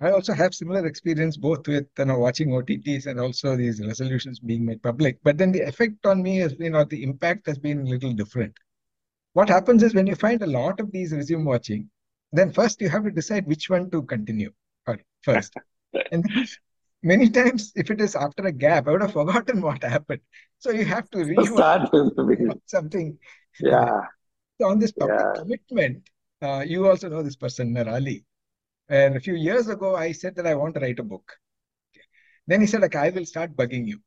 I 0.00 0.10
also 0.12 0.32
have 0.32 0.54
similar 0.54 0.86
experience 0.86 1.36
both 1.36 1.66
with 1.66 1.86
you 1.98 2.04
know 2.04 2.18
watching 2.18 2.50
OTTs 2.50 3.06
and 3.06 3.18
also 3.18 3.56
these 3.56 3.84
resolutions 3.84 4.38
being 4.38 4.64
made 4.64 4.82
public. 4.82 5.18
But 5.24 5.36
then 5.36 5.50
the 5.50 5.62
effect 5.62 6.06
on 6.06 6.22
me 6.22 6.36
has 6.38 6.54
been, 6.54 6.76
or 6.76 6.84
the 6.84 7.02
impact 7.02 7.46
has 7.48 7.58
been 7.58 7.80
a 7.80 7.90
little 7.90 8.12
different. 8.12 8.54
What 9.32 9.48
happens 9.48 9.82
is 9.82 9.94
when 9.94 10.06
you 10.06 10.14
find 10.14 10.42
a 10.42 10.46
lot 10.46 10.78
of 10.78 10.92
these 10.92 11.12
resume 11.12 11.44
watching, 11.44 11.90
then 12.32 12.52
first 12.52 12.80
you 12.80 12.88
have 12.88 13.02
to 13.02 13.10
decide 13.10 13.46
which 13.46 13.68
one 13.68 13.90
to 13.90 14.02
continue 14.02 14.52
or 14.86 15.00
first. 15.22 15.54
and 16.12 16.24
many 17.02 17.28
times, 17.28 17.72
if 17.74 17.90
it 17.90 18.00
is 18.00 18.14
after 18.14 18.44
a 18.44 18.52
gap, 18.52 18.86
I 18.86 18.92
would 18.92 19.02
have 19.02 19.12
forgotten 19.12 19.60
what 19.60 19.82
happened. 19.82 20.20
So 20.58 20.70
you 20.70 20.84
have 20.84 21.10
to 21.10 21.24
read 21.24 22.52
something. 22.66 23.18
Yeah. 23.58 24.02
So 24.60 24.68
on 24.68 24.78
this 24.78 24.92
public 24.92 25.18
yeah. 25.18 25.32
commitment, 25.42 26.08
uh, 26.40 26.64
you 26.64 26.86
also 26.88 27.08
know 27.08 27.24
this 27.24 27.36
person, 27.36 27.74
Narali. 27.74 28.24
And 28.88 29.16
a 29.16 29.20
few 29.20 29.34
years 29.34 29.68
ago, 29.68 29.96
I 29.96 30.12
said 30.12 30.36
that 30.36 30.46
I 30.46 30.54
want 30.54 30.74
to 30.74 30.80
write 30.80 30.98
a 30.98 31.04
book. 31.04 31.36
Then 32.46 32.60
he 32.60 32.66
said, 32.66 32.82
like, 32.82 32.94
I 32.94 33.10
will 33.10 33.24
start 33.24 33.56
bugging 33.56 33.86
you. 33.86 34.00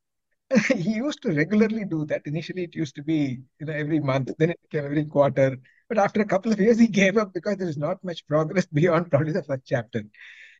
he 0.75 0.93
used 0.93 1.21
to 1.23 1.33
regularly 1.33 1.85
do 1.85 2.05
that. 2.05 2.21
Initially, 2.25 2.63
it 2.63 2.75
used 2.75 2.95
to 2.95 3.03
be 3.03 3.39
you 3.59 3.65
know 3.65 3.73
every 3.73 3.99
month. 3.99 4.31
Then 4.37 4.51
it 4.51 4.59
became 4.63 4.85
every 4.85 5.05
quarter. 5.05 5.57
But 5.89 5.97
after 5.97 6.21
a 6.21 6.25
couple 6.25 6.51
of 6.51 6.59
years, 6.59 6.79
he 6.79 6.87
gave 7.01 7.17
up 7.17 7.33
because 7.33 7.57
there 7.57 7.67
is 7.67 7.77
not 7.77 8.03
much 8.03 8.25
progress 8.27 8.65
beyond 8.73 9.09
probably 9.09 9.33
the 9.33 9.43
first 9.43 9.63
chapter. 9.65 10.03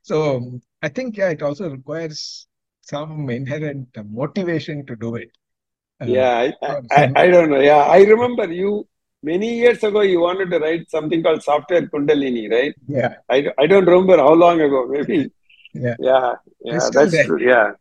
So 0.02 0.60
I 0.82 0.90
think 0.90 1.18
yeah, 1.18 1.30
it 1.30 1.42
also 1.42 1.70
requires 1.70 2.48
some 2.82 3.30
inherent 3.30 3.90
motivation 4.10 4.86
to 4.86 4.96
do 4.96 5.16
it. 5.16 5.30
Uh, 6.02 6.06
yeah, 6.06 6.52
I, 6.62 6.76
I, 6.92 7.12
I, 7.16 7.28
don't 7.28 7.50
know. 7.50 7.60
Yeah, 7.60 7.78
I 7.78 8.04
remember 8.04 8.52
you 8.52 8.88
many 9.24 9.58
years 9.60 9.84
ago 9.84 10.02
you 10.02 10.20
wanted 10.20 10.50
to 10.52 10.60
write 10.60 10.90
something 10.90 11.24
called 11.24 11.42
software 11.44 11.88
kundalini 11.88 12.50
right? 12.52 12.76
Yeah. 12.88 13.16
I, 13.30 13.48
I 13.58 13.68
don't 13.68 13.86
remember 13.86 14.18
how 14.18 14.34
long 14.34 14.62
ago 14.62 14.88
maybe. 14.88 15.32
Yeah. 15.74 15.96
Yeah 16.00 16.36
yeah 16.62 16.90
that's 16.92 17.12
there. 17.12 17.26
true 17.26 17.42
yeah. 17.42 17.72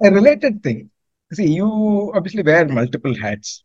A 0.00 0.10
related 0.10 0.62
thing. 0.62 0.90
See 1.32 1.52
you 1.54 2.12
obviously 2.14 2.42
wear 2.42 2.66
multiple 2.68 3.14
hats. 3.14 3.62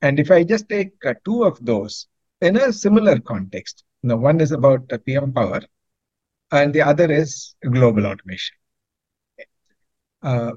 And 0.00 0.18
if 0.18 0.30
i 0.30 0.42
just 0.42 0.68
take 0.68 0.92
uh, 1.06 1.14
two 1.24 1.44
of 1.44 1.64
those 1.64 2.08
in 2.40 2.56
a 2.56 2.72
similar 2.72 3.20
context 3.20 3.84
now 4.02 4.16
one 4.16 4.40
is 4.40 4.52
about 4.52 4.92
uh, 4.92 4.98
pm 4.98 5.32
power 5.32 5.60
and 6.50 6.74
the 6.74 6.82
other 6.82 7.10
is 7.10 7.54
global 7.70 8.06
automation. 8.06 8.56
Uh, 10.22 10.52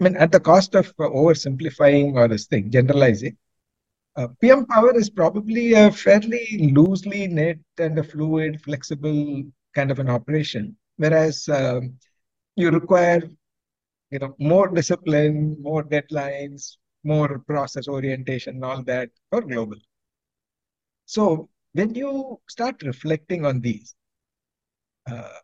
I 0.00 0.04
mean, 0.04 0.16
at 0.16 0.30
the 0.30 0.40
cost 0.40 0.74
of 0.74 0.86
uh, 0.98 1.08
oversimplifying 1.08 2.14
or 2.14 2.28
this 2.28 2.46
thing, 2.46 2.70
generalizing, 2.70 3.36
uh, 4.16 4.28
PM 4.40 4.66
power 4.66 4.96
is 4.96 5.10
probably 5.10 5.74
a 5.74 5.90
fairly 5.90 6.70
loosely 6.72 7.26
knit 7.26 7.60
and 7.78 7.98
a 7.98 8.02
fluid, 8.04 8.60
flexible 8.62 9.44
kind 9.74 9.90
of 9.90 9.98
an 9.98 10.08
operation, 10.08 10.76
whereas 10.96 11.48
um, 11.48 11.94
you 12.56 12.70
require, 12.70 13.22
you 14.10 14.18
know, 14.18 14.34
more 14.38 14.68
discipline, 14.68 15.56
more 15.60 15.84
deadlines, 15.84 16.76
more 17.04 17.38
process 17.40 17.88
orientation, 17.88 18.62
all 18.62 18.82
that 18.84 19.10
for 19.30 19.40
global. 19.42 19.78
So 21.06 21.48
when 21.72 21.94
you 21.94 22.40
start 22.48 22.82
reflecting 22.82 23.44
on 23.44 23.60
these, 23.60 23.94
uh, 25.10 25.38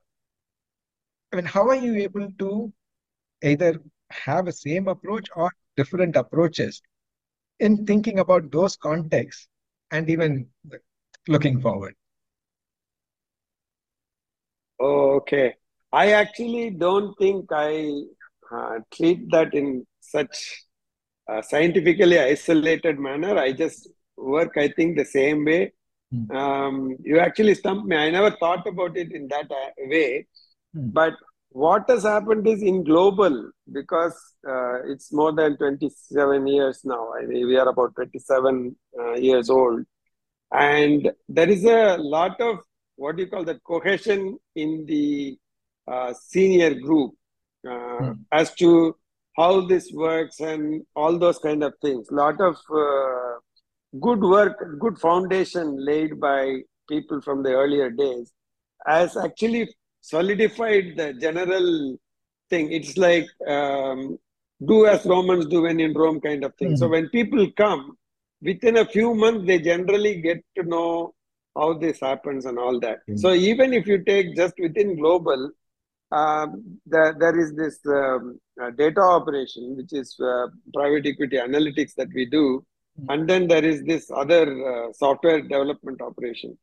I 1.32 1.36
mean, 1.36 1.44
how 1.44 1.68
are 1.68 1.76
you 1.76 1.94
able 1.96 2.30
to 2.38 2.72
either 3.42 3.80
have 4.24 4.48
a 4.48 4.52
same 4.52 4.88
approach 4.88 5.28
or 5.36 5.50
different 5.76 6.16
approaches 6.16 6.80
in 7.60 7.86
thinking 7.86 8.18
about 8.18 8.50
those 8.50 8.76
contexts 8.76 9.48
and 9.90 10.08
even 10.10 10.46
looking 11.28 11.60
forward? 11.60 11.94
Okay. 14.80 15.54
I 15.92 16.12
actually 16.12 16.70
don't 16.70 17.16
think 17.18 17.46
I 17.52 18.02
uh, 18.52 18.78
treat 18.92 19.30
that 19.30 19.54
in 19.54 19.86
such 20.00 20.64
a 21.28 21.42
scientifically 21.42 22.18
isolated 22.18 22.98
manner. 22.98 23.38
I 23.38 23.52
just 23.52 23.88
work, 24.16 24.56
I 24.56 24.68
think, 24.68 24.96
the 24.96 25.04
same 25.04 25.44
way. 25.44 25.72
Mm. 26.12 26.34
Um, 26.34 26.96
you 27.02 27.18
actually 27.18 27.54
stumped 27.54 27.86
me. 27.86 27.96
I 27.96 28.10
never 28.10 28.30
thought 28.32 28.66
about 28.66 28.96
it 28.96 29.12
in 29.12 29.28
that 29.28 29.50
uh, 29.50 29.70
way. 29.78 30.26
Mm. 30.76 30.92
But 30.92 31.14
what 31.54 31.88
has 31.88 32.02
happened 32.02 32.48
is 32.48 32.62
in 32.62 32.82
global 32.82 33.48
because 33.72 34.16
uh, 34.48 34.82
it's 34.90 35.12
more 35.12 35.32
than 35.32 35.56
27 35.56 36.46
years 36.48 36.80
now 36.84 37.12
I 37.16 37.26
mean, 37.26 37.46
we 37.46 37.56
are 37.56 37.68
about 37.68 37.94
27 37.94 38.74
uh, 38.98 39.12
years 39.12 39.48
old 39.50 39.84
and 40.52 41.12
there 41.28 41.48
is 41.48 41.64
a 41.64 41.96
lot 41.96 42.40
of 42.40 42.58
what 42.96 43.14
do 43.14 43.22
you 43.22 43.30
call 43.30 43.44
that 43.44 43.62
cohesion 43.62 44.36
in 44.56 44.84
the 44.86 45.38
uh, 45.86 46.12
senior 46.12 46.74
group 46.74 47.12
mm. 47.64 48.18
as 48.32 48.52
to 48.54 48.96
how 49.36 49.60
this 49.60 49.92
works 49.92 50.40
and 50.40 50.82
all 50.96 51.16
those 51.16 51.38
kind 51.38 51.62
of 51.62 51.72
things 51.80 52.08
lot 52.10 52.40
of 52.40 52.56
uh, 52.74 53.34
good 54.00 54.20
work 54.20 54.58
good 54.80 54.98
foundation 54.98 55.76
laid 55.78 56.18
by 56.18 56.58
people 56.88 57.20
from 57.20 57.44
the 57.44 57.50
earlier 57.50 57.90
days 57.90 58.32
has 58.86 59.16
actually 59.16 59.68
solidified 60.12 60.86
the 61.00 61.08
general 61.24 61.68
thing. 62.50 62.70
It's 62.78 62.96
like 63.06 63.28
um, 63.56 64.18
do 64.70 64.86
as 64.86 65.04
Romans 65.06 65.46
do 65.46 65.62
when 65.62 65.80
in 65.80 65.94
Rome 65.94 66.20
kind 66.20 66.44
of 66.44 66.54
thing. 66.56 66.72
Mhm. 66.72 66.78
So 66.80 66.88
when 66.94 67.08
people 67.18 67.44
come, 67.62 67.82
within 68.48 68.76
a 68.76 68.86
few 68.96 69.14
months, 69.14 69.46
they 69.46 69.58
generally 69.72 70.14
get 70.20 70.40
to 70.56 70.62
know 70.74 71.14
how 71.58 71.68
this 71.84 72.00
happens 72.00 72.44
and 72.44 72.58
all 72.58 72.78
that. 72.80 72.98
Mm. 73.08 73.18
So 73.18 73.32
even 73.32 73.72
if 73.72 73.86
you 73.86 73.98
take 74.04 74.36
just 74.36 74.54
within 74.58 74.96
global, 74.96 75.50
um, 76.20 76.78
there, 76.84 77.14
there 77.22 77.38
is 77.38 77.54
this 77.54 77.78
um, 77.86 78.38
uh, 78.60 78.70
data 78.82 79.00
operation, 79.00 79.76
which 79.78 79.92
is 79.92 80.14
uh, 80.20 80.46
private 80.72 81.06
equity 81.06 81.36
analytics 81.36 81.94
that 81.94 82.08
we 82.14 82.26
do. 82.26 82.64
Mm. 83.00 83.06
And 83.12 83.30
then 83.30 83.48
there 83.48 83.64
is 83.64 83.82
this 83.84 84.10
other 84.22 84.44
uh, 84.70 84.92
software 84.92 85.40
development 85.40 86.00
operation. 86.02 86.58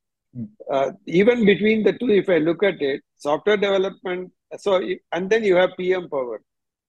Uh, 0.71 0.91
even 1.05 1.45
between 1.45 1.83
the 1.83 1.93
two, 1.93 2.09
if 2.11 2.29
I 2.29 2.37
look 2.37 2.63
at 2.63 2.81
it, 2.81 3.01
software 3.17 3.57
development, 3.57 4.31
so, 4.57 4.81
and 5.11 5.29
then 5.29 5.43
you 5.43 5.55
have 5.55 5.71
PM 5.77 6.09
power. 6.09 6.41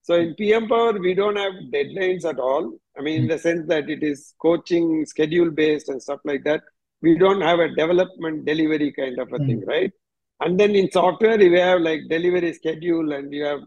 So 0.03 0.15
in 0.15 0.35
PM 0.35 0.69
power, 0.69 0.93
we 0.99 1.15
don't 1.15 1.37
have 1.37 1.53
deadlines 1.73 2.25
at 2.25 2.39
all. 2.39 2.73
I 2.99 3.03
mean, 3.03 3.23
in 3.23 3.29
the 3.29 3.39
sense 3.39 3.67
that 3.69 3.89
it 3.89 4.03
is 4.03 4.35
coaching, 4.41 5.05
schedule 5.07 5.51
based, 5.51 5.89
and 5.89 6.03
stuff 6.03 6.21
like 6.25 6.45
that. 6.45 6.63
We 7.01 7.19
don't 7.19 7.41
have 7.41 7.59
a 7.59 7.69
development 7.69 8.45
delivery 8.45 8.93
kind 8.93 9.19
of 9.19 9.33
a 9.33 9.39
Mm. 9.39 9.47
thing, 9.47 9.65
right? 9.67 9.93
And 10.41 10.59
then 10.59 10.75
in 10.75 10.91
software, 10.91 11.39
we 11.39 11.59
have 11.59 11.81
like 11.81 12.03
delivery 12.09 12.53
schedule, 12.53 13.13
and 13.13 13.33
you 13.33 13.45
have 13.45 13.61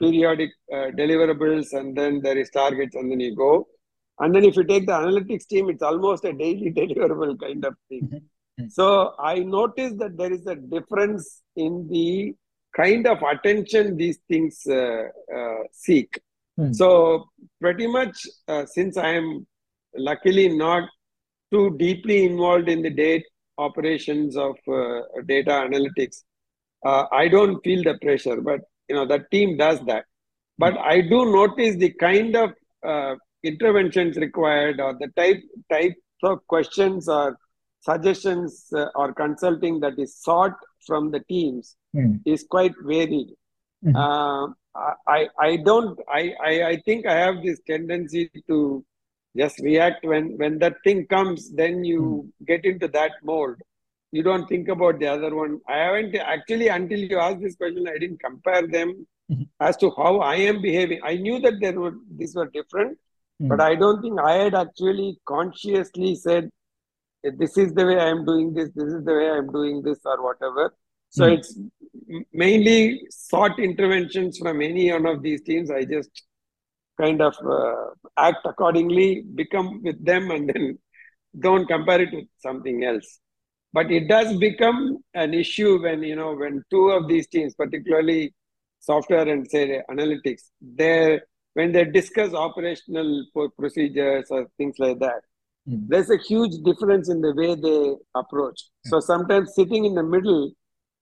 periodic 0.00 0.50
uh, 0.72 0.88
deliverables, 1.02 1.72
and 1.72 1.96
then 1.96 2.20
there 2.22 2.38
is 2.38 2.50
targets, 2.50 2.94
and 2.96 3.10
then 3.10 3.20
you 3.20 3.34
go. 3.36 3.68
And 4.18 4.34
then 4.34 4.44
if 4.44 4.56
you 4.56 4.64
take 4.64 4.86
the 4.86 4.92
analytics 4.92 5.46
team, 5.46 5.70
it's 5.70 5.82
almost 5.82 6.24
a 6.24 6.32
daily 6.32 6.72
deliverable 6.80 7.38
kind 7.40 7.64
of 7.64 7.74
thing. 7.88 8.08
Mhm. 8.08 8.22
Mhm. 8.60 8.70
So 8.70 9.14
I 9.18 9.40
noticed 9.40 9.98
that 9.98 10.16
there 10.16 10.32
is 10.32 10.46
a 10.46 10.56
difference 10.56 11.42
in 11.56 11.88
the 11.88 12.34
kind 12.76 13.06
of 13.06 13.18
attention 13.22 13.96
these 13.96 14.18
things 14.28 14.66
uh, 14.66 15.04
uh, 15.34 15.62
seek. 15.72 16.20
Hmm. 16.56 16.72
So 16.72 17.26
pretty 17.60 17.86
much, 17.86 18.26
uh, 18.48 18.66
since 18.66 18.96
I 18.96 19.10
am 19.14 19.46
luckily 19.96 20.48
not 20.48 20.88
too 21.50 21.76
deeply 21.78 22.24
involved 22.24 22.68
in 22.68 22.82
the 22.82 22.90
data 22.90 23.24
operations 23.58 24.36
of 24.36 24.56
uh, 24.68 25.00
data 25.26 25.50
analytics, 25.50 26.22
uh, 26.84 27.04
I 27.12 27.28
don't 27.28 27.60
feel 27.62 27.82
the 27.82 27.98
pressure. 28.02 28.40
But 28.40 28.60
you 28.88 28.96
know, 28.96 29.06
the 29.06 29.24
team 29.30 29.56
does 29.56 29.80
that. 29.86 30.04
But 30.58 30.76
I 30.78 31.00
do 31.00 31.32
notice 31.32 31.76
the 31.76 31.92
kind 31.92 32.36
of 32.36 32.52
uh, 32.86 33.16
interventions 33.42 34.16
required, 34.16 34.80
or 34.80 34.94
the 34.98 35.08
type 35.16 35.40
type 35.70 35.94
of 36.22 36.46
questions 36.46 37.08
or 37.08 37.36
suggestions 37.88 38.52
uh, 38.80 38.86
or 38.94 39.12
consulting 39.12 39.80
that 39.84 39.98
is 40.04 40.12
sought 40.26 40.56
from 40.86 41.10
the 41.14 41.20
teams 41.34 41.76
Hmm. 41.96 42.12
is 42.34 42.42
quite 42.54 42.74
varied. 42.90 43.30
Mhm. 43.84 43.96
Uh, 44.02 44.44
I, 45.16 45.20
I 45.46 45.50
don't 45.68 45.98
I, 46.18 46.22
I 46.50 46.52
I 46.70 46.74
think 46.86 47.00
I 47.14 47.16
have 47.24 47.36
this 47.46 47.58
tendency 47.70 48.22
to 48.50 48.58
just 49.40 49.58
react 49.66 50.06
when 50.12 50.24
when 50.40 50.54
that 50.62 50.76
thing 50.86 51.00
comes 51.14 51.50
then 51.60 51.74
you 51.90 52.00
get 52.50 52.64
into 52.70 52.88
that 52.96 53.12
mold 53.30 53.56
you 54.16 54.22
don't 54.28 54.46
think 54.52 54.66
about 54.74 54.98
the 55.02 55.08
other 55.14 55.30
one 55.40 55.52
i 55.74 55.76
haven't 55.84 56.14
actually 56.34 56.68
until 56.78 57.02
you 57.12 57.18
asked 57.26 57.42
this 57.44 57.56
question 57.60 57.86
i 57.92 57.98
didn't 58.02 58.22
compare 58.28 58.64
them 58.76 58.90
Mhm. 59.30 59.44
as 59.68 59.78
to 59.82 59.88
how 60.00 60.12
i 60.32 60.34
am 60.50 60.58
behaving 60.66 61.00
i 61.12 61.14
knew 61.26 61.38
that 61.46 61.56
there 61.64 61.78
were 61.84 61.94
these 62.18 62.34
were 62.40 62.48
different 62.58 62.92
Hmm. 63.40 63.48
but 63.52 63.60
i 63.68 63.72
don't 63.84 64.00
think 64.06 64.18
i 64.32 64.34
had 64.42 64.56
actually 64.64 65.08
consciously 65.34 66.12
said 66.26 66.50
this 67.38 67.56
is 67.56 67.72
the 67.74 67.84
way 67.86 67.98
i 67.98 68.08
am 68.08 68.24
doing 68.24 68.52
this 68.54 68.70
this 68.74 68.90
is 68.96 69.04
the 69.04 69.14
way 69.14 69.28
i 69.30 69.36
am 69.38 69.50
doing 69.52 69.82
this 69.82 69.98
or 70.04 70.22
whatever. 70.22 70.74
So 71.10 71.26
Hmm. 71.26 71.34
it's 71.34 71.58
mainly 72.32 73.00
sought 73.10 73.58
interventions 73.58 74.38
from 74.38 74.62
any 74.62 74.90
one 74.92 75.06
of 75.06 75.22
these 75.22 75.42
teams. 75.42 75.70
I 75.70 75.84
just 75.84 76.10
kind 77.00 77.20
of 77.22 77.34
uh, 77.46 77.86
act 78.16 78.38
accordingly 78.44 79.22
become 79.34 79.82
with 79.82 80.04
them 80.04 80.30
and 80.30 80.48
then 80.48 80.78
don't 81.40 81.66
compare 81.66 82.02
it 82.02 82.12
with 82.12 82.26
something 82.38 82.84
else. 82.84 83.20
But 83.72 83.90
it 83.90 84.08
does 84.08 84.36
become 84.38 84.98
an 85.14 85.34
issue 85.34 85.82
when 85.82 86.02
you 86.02 86.16
know 86.16 86.34
when 86.34 86.62
two 86.70 86.90
of 86.90 87.08
these 87.08 87.26
teams 87.28 87.54
particularly 87.54 88.34
software 88.80 89.28
and 89.28 89.48
say 89.50 89.82
analytics 89.90 90.42
they 90.60 91.20
when 91.54 91.72
they 91.72 91.84
discuss 91.84 92.34
operational 92.34 93.26
procedures 93.58 94.26
or 94.30 94.46
things 94.58 94.76
like 94.78 94.98
that 94.98 95.22
Hmm. 95.66 95.76
there's 95.90 96.10
a 96.10 96.16
huge 96.16 96.54
difference 96.64 97.08
in 97.08 97.20
the 97.20 97.32
way 97.40 97.54
they 97.54 97.94
approach 98.20 98.60
so 98.90 98.98
sometimes 98.98 99.54
sitting 99.54 99.84
in 99.84 99.94
the 99.94 100.02
middle 100.14 100.50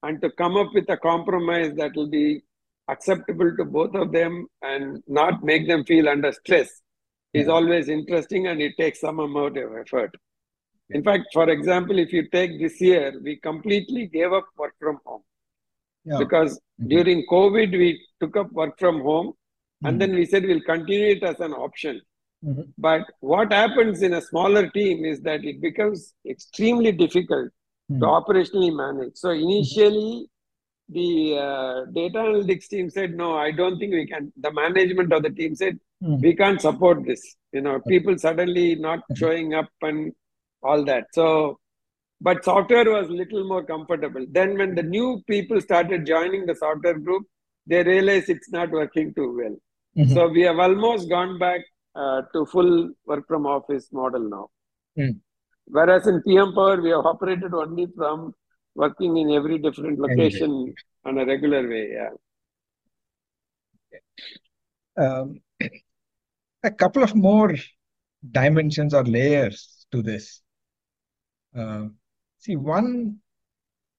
and 0.02 0.20
to 0.22 0.30
come 0.40 0.56
up 0.62 0.68
with 0.74 0.88
a 0.90 0.98
compromise 0.98 1.72
that 1.76 1.92
will 1.96 2.10
be 2.10 2.42
acceptable 2.88 3.50
to 3.56 3.64
both 3.64 3.94
of 3.94 4.12
them 4.12 4.46
and 4.70 5.02
not 5.06 5.42
make 5.50 5.66
them 5.70 5.82
feel 5.90 6.10
under 6.14 6.30
stress 6.40 6.82
is 7.32 7.48
always 7.56 7.88
interesting 7.88 8.48
and 8.48 8.60
it 8.60 8.74
takes 8.82 9.00
some 9.06 9.18
amount 9.28 9.56
of 9.64 9.72
effort 9.82 10.12
Yeah. 10.90 10.96
in 10.98 11.02
fact 11.08 11.24
for 11.38 11.46
example 11.56 11.98
if 12.04 12.12
you 12.16 12.22
take 12.38 12.52
this 12.64 12.76
year 12.90 13.04
we 13.26 13.36
completely 13.50 14.04
gave 14.18 14.32
up 14.40 14.46
work 14.62 14.74
from 14.84 14.96
home 15.06 15.24
Yeah. 16.10 16.18
because 16.24 16.52
Mhm. 16.60 16.88
during 16.94 17.18
covid 17.34 17.70
we 17.84 17.88
took 18.20 18.36
up 18.42 18.52
work 18.60 18.74
from 18.84 19.00
home 19.08 19.28
and 19.86 19.94
Mhm. 19.94 20.00
then 20.02 20.12
we 20.20 20.24
said 20.32 20.44
we'll 20.50 20.66
continue 20.72 21.10
it 21.16 21.22
as 21.32 21.40
an 21.48 21.54
option 21.66 22.00
Mhm. 22.48 22.72
but 22.78 23.02
what 23.20 23.52
happens 23.52 24.02
in 24.06 24.14
a 24.14 24.20
smaller 24.22 24.68
team 24.76 25.04
is 25.04 25.20
that 25.28 25.44
it 25.44 25.60
becomes 25.60 26.14
extremely 26.34 26.92
difficult 27.00 27.48
to 27.90 28.06
Hmm. 28.06 28.14
operationally 28.18 28.72
manage. 28.74 29.16
So 29.22 29.30
initially, 29.30 30.28
the 30.98 31.08
uh, 31.46 31.84
data 31.98 32.18
analytics 32.18 32.66
team 32.72 32.88
said, 32.90 33.14
"No, 33.22 33.28
I 33.46 33.50
don't 33.50 33.78
think 33.78 33.92
we 33.92 34.06
can." 34.12 34.32
The 34.46 34.52
management 34.52 35.12
of 35.16 35.22
the 35.26 35.30
team 35.40 35.54
said, 35.62 35.74
Hmm. 36.02 36.16
"We 36.26 36.34
can't 36.40 36.60
support 36.68 37.04
this." 37.10 37.22
You 37.56 37.62
know, 37.66 37.74
people 37.92 38.16
suddenly 38.26 38.68
not 38.86 39.00
Mhm. 39.08 39.18
showing 39.22 39.48
up 39.60 39.68
and 39.88 40.12
all 40.62 40.82
that. 40.90 41.06
So, 41.18 41.26
but 42.28 42.44
software 42.44 42.88
was 42.96 43.10
little 43.20 43.44
more 43.52 43.64
comfortable. 43.72 44.24
Then, 44.38 44.56
when 44.60 44.74
the 44.78 44.86
new 44.96 45.08
people 45.32 45.60
started 45.68 46.06
joining 46.14 46.46
the 46.46 46.56
software 46.64 46.98
group, 47.08 47.26
they 47.66 47.82
realized 47.82 48.30
it's 48.36 48.50
not 48.58 48.70
working 48.80 49.12
too 49.18 49.28
well. 49.40 49.56
Mhm. 49.98 50.14
So 50.14 50.28
we 50.38 50.42
have 50.48 50.58
almost 50.58 51.08
gone 51.16 51.38
back 51.44 51.60
uh, 51.94 52.22
to 52.32 52.46
full 52.46 52.90
work 53.06 53.26
from 53.26 53.46
office 53.46 53.88
model 53.92 54.28
now. 54.28 54.50
Hmm. 54.96 55.18
Whereas 55.66 56.06
in 56.06 56.22
PM 56.22 56.52
Power, 56.54 56.80
we 56.80 56.90
have 56.90 57.06
operated 57.06 57.54
only 57.54 57.86
from 57.96 58.34
working 58.74 59.16
in 59.16 59.30
every 59.30 59.58
different 59.58 59.98
Anyway. 59.98 60.14
location 60.14 60.74
on 61.04 61.18
a 61.18 61.26
regular 61.26 61.68
way. 61.68 61.92
Yeah. 61.92 62.10
Um, 64.96 65.40
a 66.62 66.70
couple 66.70 67.02
of 67.02 67.14
more 67.14 67.54
dimensions 68.32 68.94
or 68.94 69.04
layers 69.04 69.86
to 69.92 70.02
this. 70.02 70.42
Uh, 71.56 71.86
see, 72.38 72.56
one, 72.56 73.16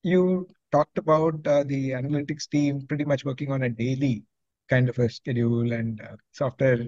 you 0.04 0.48
talked 0.72 0.98
about 0.98 1.46
uh, 1.48 1.64
the 1.64 1.92
analytics 1.92 2.50
team 2.50 2.86
pretty 2.88 3.06
much 3.06 3.26
working 3.26 3.52
on 3.52 3.64
a 3.64 3.70
daily 3.70 4.24
kind 4.70 4.88
of 4.88 4.98
a 5.00 5.10
schedule, 5.10 5.74
and 5.74 6.00
uh, 6.02 6.16
software 6.32 6.86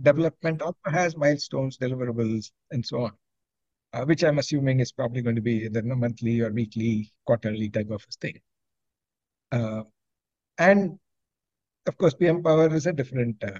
development 0.00 0.62
also 0.62 0.90
has 0.90 1.16
milestones, 1.16 1.78
deliverables, 1.78 2.50
and 2.70 2.84
so 2.84 3.04
on, 3.04 3.12
uh, 3.92 4.04
which 4.04 4.24
I'm 4.24 4.38
assuming 4.38 4.80
is 4.80 4.92
probably 4.92 5.22
going 5.22 5.36
to 5.36 5.42
be 5.42 5.66
a 5.66 5.82
monthly 5.82 6.40
or 6.40 6.50
weekly, 6.50 7.12
quarterly 7.26 7.70
type 7.70 7.90
of 7.90 8.04
a 8.08 8.12
thing. 8.20 8.40
Uh, 9.52 9.82
and 10.58 10.98
of 11.86 11.98
course, 11.98 12.14
PM 12.14 12.42
Power 12.42 12.74
is 12.74 12.86
a 12.86 12.92
different 12.92 13.42
uh, 13.44 13.58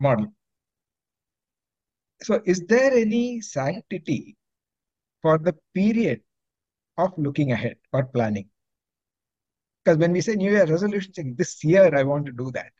model. 0.00 0.32
So, 2.22 2.40
is 2.44 2.60
there 2.66 2.92
any 2.92 3.40
sanctity 3.40 4.36
for 5.22 5.38
the 5.38 5.54
period 5.74 6.22
of 6.98 7.12
looking 7.16 7.52
ahead 7.52 7.76
or 7.92 8.04
planning? 8.04 8.48
Because 9.84 9.98
when 9.98 10.12
we 10.12 10.20
say 10.20 10.34
New 10.34 10.50
Year 10.50 10.66
resolution, 10.66 11.34
this 11.36 11.62
year 11.64 11.94
I 11.94 12.02
want 12.02 12.26
to 12.26 12.32
do 12.32 12.50
that, 12.52 12.72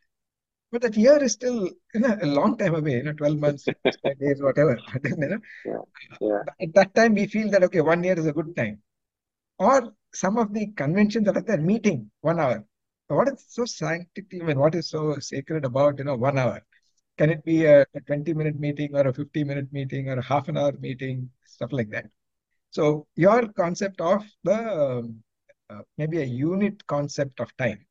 but 0.71 0.81
that 0.83 0.97
year 0.97 1.21
is 1.23 1.33
still 1.33 1.69
you 1.93 1.99
know, 1.99 2.17
a 2.21 2.27
long 2.27 2.57
time 2.57 2.75
away, 2.75 2.95
you 2.97 3.03
know, 3.03 3.13
12 3.13 3.39
months, 3.39 3.65
65 3.65 4.19
days, 4.19 4.41
whatever. 4.41 4.77
Then, 5.03 5.17
you 5.21 5.29
know, 5.29 5.39
Yeah. 6.21 6.43
at 6.61 6.73
that 6.73 6.93
time 6.95 7.13
we 7.15 7.27
feel 7.27 7.49
that 7.51 7.63
okay, 7.65 7.81
one 7.81 8.03
year 8.03 8.17
is 8.17 8.25
a 8.27 8.33
good 8.33 8.55
time. 8.55 8.81
Or 9.59 9.93
some 10.13 10.37
of 10.37 10.53
the 10.53 10.67
conventions 10.81 11.25
that 11.25 11.37
are 11.37 11.41
there, 11.41 11.61
meeting 11.61 12.11
one 12.21 12.39
hour. 12.39 12.65
What 13.07 13.29
is 13.29 13.45
so 13.47 13.65
sanctity? 13.65 14.41
I 14.41 14.45
mean, 14.45 14.59
what 14.59 14.75
is 14.75 14.89
so 14.89 15.17
sacred 15.19 15.65
about 15.65 15.99
you 15.99 16.05
know 16.05 16.15
one 16.15 16.37
hour? 16.37 16.61
Can 17.17 17.29
it 17.29 17.43
be 17.45 17.65
a, 17.65 17.81
a 17.95 18.01
20 18.07 18.33
minute 18.33 18.59
meeting 18.59 18.95
or 18.95 19.07
a 19.07 19.13
50 19.13 19.43
minute 19.43 19.71
meeting 19.71 20.09
or 20.09 20.17
a 20.19 20.23
half 20.23 20.47
an 20.49 20.57
hour 20.57 20.73
meeting, 20.79 21.29
stuff 21.45 21.71
like 21.71 21.89
that? 21.91 22.05
So 22.71 23.07
your 23.15 23.47
concept 23.53 24.01
of 24.01 24.23
the 24.43 24.57
um, 24.57 25.23
uh, 25.69 25.81
maybe 25.97 26.21
a 26.21 26.25
unit 26.25 26.85
concept 26.87 27.39
of 27.39 27.55
time. 27.57 27.85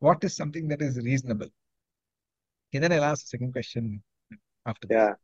What 0.00 0.24
is 0.24 0.36
something 0.36 0.68
that 0.68 0.82
is 0.82 0.96
reasonable? 0.98 1.48
Okay, 2.70 2.78
then 2.78 2.92
I'll 2.92 3.04
ask 3.04 3.24
the 3.24 3.28
second 3.28 3.52
question 3.52 4.02
after. 4.64 4.88
Yeah. 4.90 5.14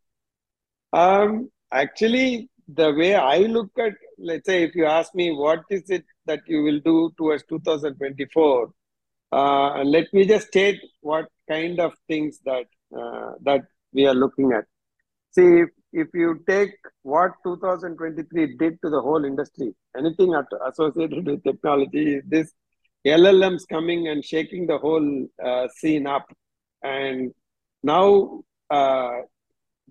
Um, 0.93 1.51
actually, 1.73 2.51
the 2.69 2.93
way 2.93 3.15
I 3.15 3.39
look 3.39 3.71
at, 3.79 3.95
let's 4.19 4.47
say, 4.47 4.65
if 4.65 4.75
you 4.75 4.87
ask 4.87 5.15
me 5.15 5.31
what 5.33 5.63
is 5.71 5.89
it 5.91 6.05
that 6.27 6.41
you 6.49 6.63
will 6.63 6.81
do 6.81 7.13
towards 7.17 7.45
2024, 7.49 8.73
Uh, 9.33 9.83
let 9.85 10.07
me 10.15 10.25
just 10.25 10.47
state 10.49 10.81
what 11.01 11.27
kind 11.49 11.81
of 11.81 11.93
things 12.11 12.39
that 12.49 12.67
uh, 12.99 13.33
that 13.43 13.63
we 13.93 14.07
are 14.07 14.15
looking 14.15 14.53
at. 14.59 14.65
See, 15.37 15.49
if, 15.63 15.71
if 15.93 16.09
you 16.15 16.29
take 16.49 16.75
what 17.03 17.33
2023 17.45 18.57
did 18.57 18.79
to 18.83 18.91
the 18.95 19.01
whole 19.07 19.25
industry, 19.25 19.75
anything 19.99 20.31
associated 20.71 21.27
with 21.27 21.43
technology, 21.43 22.21
this 22.35 22.53
LLMs 23.07 23.67
coming 23.69 24.09
and 24.09 24.25
shaking 24.25 24.67
the 24.67 24.79
whole 24.79 25.09
uh, 25.45 25.67
scene 25.77 26.07
up. 26.07 26.27
And 26.83 27.33
now, 27.83 28.43
uh, 28.71 29.21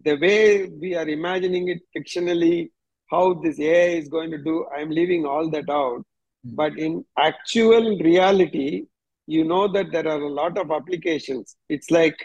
the 0.03 0.15
way 0.15 0.65
we 0.65 0.95
are 0.95 1.07
imagining 1.07 1.69
it 1.69 1.81
fictionally, 1.95 2.69
how 3.09 3.35
this 3.35 3.59
AI 3.59 3.97
is 3.97 4.09
going 4.09 4.31
to 4.31 4.37
do, 4.37 4.65
I'm 4.75 4.89
leaving 4.89 5.25
all 5.25 5.49
that 5.51 5.69
out. 5.69 5.99
Mm-hmm. 6.45 6.55
But 6.55 6.77
in 6.77 7.05
actual 7.17 7.97
reality, 7.99 8.85
you 9.27 9.43
know 9.43 9.67
that 9.67 9.91
there 9.91 10.07
are 10.07 10.21
a 10.21 10.29
lot 10.29 10.57
of 10.57 10.71
applications. 10.71 11.55
It's 11.69 11.89
like 11.89 12.17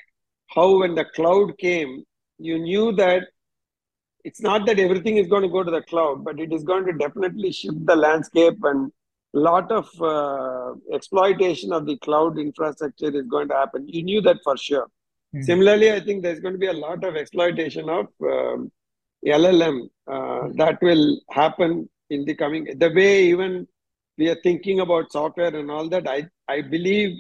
how 0.49 0.81
when 0.81 0.95
the 0.95 1.07
cloud 1.17 1.57
came, 1.59 2.05
you 2.39 2.59
knew 2.59 2.93
that 2.93 3.25
it's 4.25 4.41
not 4.41 4.67
that 4.67 4.79
everything 4.79 5.17
is 5.17 5.29
going 5.29 5.43
to 5.43 5.49
go 5.49 5.63
to 5.63 5.71
the 5.71 5.83
cloud, 5.83 6.25
but 6.25 6.39
it 6.39 6.53
is 6.53 6.63
going 6.63 6.85
to 6.87 6.93
definitely 6.93 7.53
shift 7.53 7.87
the 7.87 7.97
landscape 7.97 8.59
and 8.65 8.93
lot 9.39 9.71
of 9.71 9.89
uh, 10.01 10.75
exploitation 10.93 11.73
of 11.73 11.87
the 11.87 11.97
cloud 11.99 12.39
infrastructure 12.39 13.15
is 13.15 13.27
going 13.27 13.49
to 13.49 13.55
happen. 13.55 13.89
You 13.89 14.03
knew 14.03 14.21
that 14.23 14.39
for 14.43 14.57
sure. 14.57 14.87
Mm-hmm. 15.35 15.43
Similarly, 15.43 15.93
I 15.93 16.01
think 16.01 16.23
there's 16.23 16.41
going 16.41 16.55
to 16.55 16.59
be 16.59 16.67
a 16.67 16.73
lot 16.73 17.05
of 17.05 17.17
exploitation 17.17 17.89
of 17.89 18.07
um, 18.23 18.73
LLM 19.25 19.89
uh, 20.09 20.13
mm-hmm. 20.13 20.57
that 20.57 20.83
will 20.83 21.21
happen 21.31 21.89
in 22.11 22.25
the 22.25 22.35
coming. 22.35 22.67
The 22.79 22.91
way 22.91 23.25
even 23.27 23.69
we 24.19 24.29
are 24.29 24.41
thinking 24.43 24.81
about 24.81 25.13
software 25.13 25.55
and 25.55 25.71
all 25.71 25.89
that, 25.89 26.09
I, 26.09 26.29
I 26.49 26.61
believe 26.63 27.17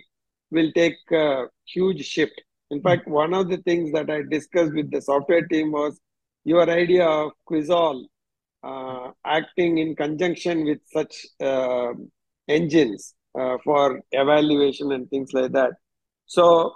will 0.51 0.70
take 0.73 0.99
a 1.12 1.46
huge 1.64 2.05
shift. 2.05 2.40
In 2.70 2.79
hmm. 2.79 2.87
fact, 2.87 3.09
one 3.09 3.33
of 3.33 3.49
the 3.49 3.59
things 3.59 3.92
that 3.92 4.11
I 4.11 4.23
discussed 4.29 4.75
with 4.75 4.90
the 4.90 5.01
software 5.01 5.46
team 5.46 5.73
was 5.73 5.99
your 6.44 6.68
idea 6.68 7.07
of 7.07 7.33
Quizall 7.49 8.05
acting 9.25 9.79
in 9.79 9.96
conjunction 9.96 10.64
with 10.64 10.81
such 10.87 11.27
uh, 11.40 11.92
engines 12.49 13.14
uh, 13.38 13.57
for 13.64 14.03
evaluation 14.12 14.92
and 14.92 15.09
things 15.11 15.33
like 15.33 15.53
that. 15.53 15.73
So 16.27 16.75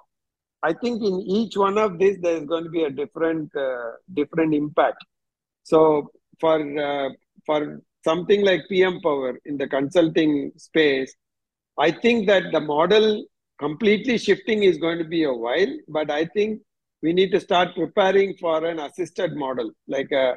I 0.63 0.73
think 0.73 1.03
in 1.03 1.21
each 1.21 1.57
one 1.57 1.79
of 1.79 1.99
these 1.99 2.19
there 2.21 2.37
is 2.37 2.47
going 2.47 2.65
to 2.65 2.71
be 2.71 2.85
a 2.85 2.91
different 2.91 3.55
uh, 3.57 3.93
different 4.13 4.55
impact. 4.55 5.05
So 5.63 6.11
for 6.41 6.57
uh, 6.79 7.11
for 7.47 7.81
something 8.05 8.45
like 8.45 8.69
PM 8.69 9.01
Power 9.01 9.39
in 9.45 9.57
the 9.59 9.67
consulting 9.67 10.53
space, 10.57 11.15
I 11.79 11.91
think 11.91 12.27
that 12.29 12.45
the 12.53 12.61
model 12.61 13.25
completely 13.59 14.19
shifting 14.19 14.63
is 14.63 14.79
going 14.79 14.99
to 14.99 15.05
be 15.05 15.25
a 15.25 15.33
while, 15.33 15.75
but 15.89 16.11
I 16.11 16.25
think 16.27 16.61
we 17.03 17.13
need 17.13 17.31
to 17.33 17.41
start 17.41 17.75
preparing 17.75 18.35
for 18.37 18.65
an 18.65 18.79
assisted 18.79 19.37
model, 19.37 19.71
like 19.89 20.11
a, 20.13 20.37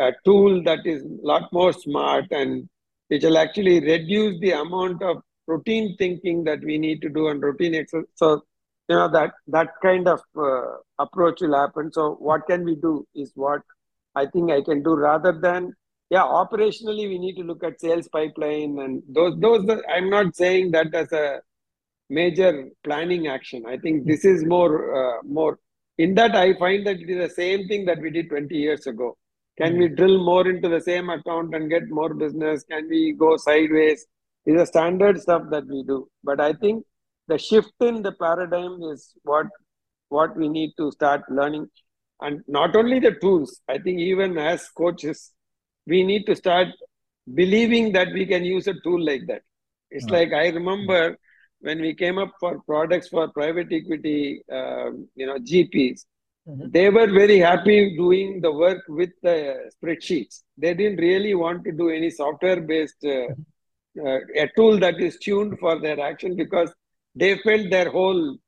a 0.00 0.12
tool 0.24 0.62
that 0.64 0.86
is 0.86 1.02
a 1.02 1.26
lot 1.26 1.52
more 1.52 1.72
smart 1.72 2.26
and 2.30 2.68
which 3.08 3.24
will 3.24 3.38
actually 3.38 3.80
reduce 3.80 4.40
the 4.40 4.52
amount 4.52 5.02
of 5.02 5.22
routine 5.46 5.96
thinking 5.98 6.44
that 6.44 6.60
we 6.60 6.78
need 6.78 7.02
to 7.02 7.08
do 7.08 7.28
and 7.28 7.42
routine 7.42 7.74
exercise. 7.74 8.08
So, 8.14 8.42
you 8.88 8.96
know, 8.96 9.08
that, 9.08 9.32
that 9.48 9.68
kind 9.82 10.08
of 10.08 10.20
uh, 10.36 10.76
approach 10.98 11.40
will 11.40 11.54
happen. 11.54 11.92
So 11.92 12.14
what 12.14 12.46
can 12.46 12.64
we 12.64 12.76
do 12.76 13.06
is 13.14 13.32
what 13.34 13.62
I 14.14 14.26
think 14.26 14.50
I 14.50 14.62
can 14.62 14.82
do 14.82 14.94
rather 14.94 15.32
than 15.32 15.74
yeah 16.10 16.26
operationally 16.42 17.08
we 17.08 17.18
need 17.18 17.36
to 17.36 17.44
look 17.44 17.62
at 17.64 17.80
sales 17.80 18.08
pipeline 18.08 18.78
and 18.84 19.02
those 19.08 19.38
those 19.40 19.64
i'm 19.94 20.10
not 20.10 20.36
saying 20.36 20.70
that 20.72 20.92
as 20.92 21.10
a 21.12 21.40
major 22.10 22.68
planning 22.84 23.28
action 23.28 23.64
i 23.66 23.76
think 23.76 24.06
this 24.06 24.24
is 24.24 24.44
more 24.44 24.72
uh, 25.00 25.18
more 25.22 25.58
in 25.98 26.14
that 26.14 26.34
i 26.34 26.52
find 26.64 26.86
that 26.86 27.00
it 27.04 27.08
is 27.08 27.28
the 27.28 27.34
same 27.42 27.66
thing 27.68 27.84
that 27.84 28.00
we 28.00 28.10
did 28.10 28.28
20 28.28 28.54
years 28.54 28.86
ago 28.86 29.16
can 29.60 29.78
we 29.78 29.88
drill 29.88 30.22
more 30.24 30.48
into 30.48 30.68
the 30.68 30.80
same 30.80 31.10
account 31.10 31.54
and 31.54 31.68
get 31.68 31.88
more 31.90 32.14
business? 32.14 32.64
Can 32.64 32.88
we 32.88 33.12
go 33.12 33.36
sideways? 33.36 34.06
Is 34.46 34.60
a 34.60 34.66
standard 34.66 35.20
stuff 35.20 35.42
that 35.50 35.66
we 35.66 35.82
do. 35.82 36.08
But 36.24 36.40
i 36.40 36.52
think 36.52 36.84
the 37.28 37.38
shift 37.38 37.72
in 37.80 38.02
the 38.02 38.12
paradigm 38.12 38.82
is 38.92 39.12
what 39.22 39.46
what 40.08 40.36
we 40.36 40.48
need 40.48 40.72
to 40.78 40.90
start 40.92 41.22
learning. 41.30 41.68
And 42.20 42.42
not 42.48 42.74
only 42.76 43.00
the 43.00 43.12
tools 43.12 43.60
i 43.68 43.78
think 43.78 43.98
even 43.98 44.38
as 44.38 44.68
coaches 44.70 45.32
we 45.86 46.02
need 46.02 46.24
to 46.26 46.36
start 46.36 46.68
believing 47.34 47.92
that 47.92 48.12
we 48.12 48.26
can 48.26 48.44
use 48.44 48.66
a 48.66 48.74
tool 48.84 49.04
like 49.04 49.26
that. 49.26 49.42
It's 49.90 50.06
mm-hmm. 50.06 50.14
like 50.14 50.32
I 50.32 50.48
remember 50.48 51.18
when 51.60 51.80
we 51.80 51.94
came 51.94 52.18
up 52.18 52.32
for 52.40 52.60
products 52.62 53.08
for 53.08 53.28
private 53.28 53.68
equity, 53.70 54.42
um, 54.50 55.08
you 55.14 55.26
know, 55.26 55.38
GPs, 55.38 56.04
mm-hmm. 56.48 56.70
they 56.70 56.88
were 56.90 57.06
very 57.06 57.38
happy 57.38 57.96
doing 57.96 58.40
the 58.40 58.52
work 58.52 58.82
with 58.88 59.10
the 59.22 59.70
spreadsheets. 59.76 60.42
They 60.56 60.74
didn't 60.74 60.98
really 60.98 61.34
want 61.34 61.64
to 61.64 61.72
do 61.72 61.88
any 61.90 62.10
software-based 62.10 63.04
uh, 63.04 63.08
mm-hmm. 63.08 64.06
uh, 64.06 64.42
a 64.42 64.48
tool 64.56 64.78
that 64.78 65.00
is 65.00 65.18
tuned 65.18 65.58
for 65.58 65.80
their 65.80 66.00
action 66.00 66.36
because 66.36 66.72
they 67.14 67.38
felt 67.38 67.70
their 67.70 67.90
whole 67.90 68.38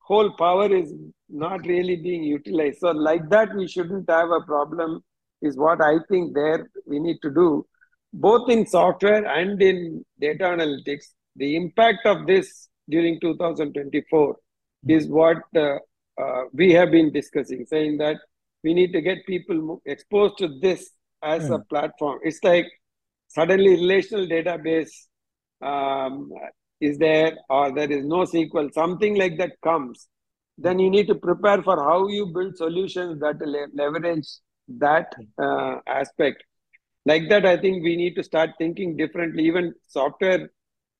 whole 0.00 0.30
power 0.32 0.74
is 0.74 0.92
not 1.28 1.66
really 1.66 1.96
being 1.96 2.22
utilized. 2.22 2.80
So 2.80 2.90
like 2.90 3.28
that, 3.30 3.54
we 3.54 3.66
shouldn't 3.66 4.08
have 4.10 4.30
a 4.30 4.40
problem 4.42 5.02
is 5.40 5.56
what 5.56 5.82
I 5.82 5.98
think 6.10 6.34
there 6.34 6.70
we 6.86 6.98
need 6.98 7.18
to 7.22 7.30
do, 7.30 7.66
both 8.12 8.50
in 8.50 8.66
software 8.66 9.24
and 9.26 9.60
in 9.60 10.04
data 10.20 10.44
analytics. 10.44 11.06
The 11.36 11.56
impact 11.56 12.06
of 12.06 12.26
this 12.26 12.68
during 12.88 13.20
2024 13.20 14.36
is 14.88 15.06
what 15.08 15.38
uh, 15.56 15.78
uh, 16.20 16.42
we 16.52 16.72
have 16.72 16.90
been 16.90 17.12
discussing, 17.12 17.66
saying 17.66 17.98
that 17.98 18.16
we 18.62 18.74
need 18.74 18.92
to 18.92 19.00
get 19.00 19.26
people 19.26 19.82
exposed 19.84 20.38
to 20.38 20.48
this 20.60 20.90
as 21.22 21.44
mm. 21.44 21.54
a 21.54 21.58
hmm. 21.58 21.62
platform. 21.68 22.18
It's 22.22 22.42
like 22.42 22.66
suddenly 23.28 23.70
relational 23.70 24.26
database 24.26 24.90
um, 25.60 26.30
is 26.80 26.98
there 26.98 27.36
or 27.48 27.72
there 27.72 27.90
is 27.90 28.04
no 28.04 28.24
SQL, 28.24 28.72
something 28.72 29.16
like 29.16 29.38
that 29.38 29.52
comes. 29.62 30.08
Then 30.56 30.78
you 30.78 30.90
need 30.90 31.08
to 31.08 31.14
prepare 31.14 31.62
for 31.62 31.76
how 31.76 32.08
you 32.08 32.26
build 32.26 32.56
solutions 32.56 33.20
that 33.20 33.36
leverage 33.74 34.28
that 34.68 35.12
uh, 35.42 35.76
aspect. 35.86 36.44
Like 37.06 37.28
that, 37.28 37.44
I 37.44 37.56
think 37.56 37.82
we 37.82 37.96
need 37.96 38.14
to 38.14 38.22
start 38.22 38.50
thinking 38.56 38.96
differently. 38.96 39.44
Even 39.44 39.74
software 39.88 40.50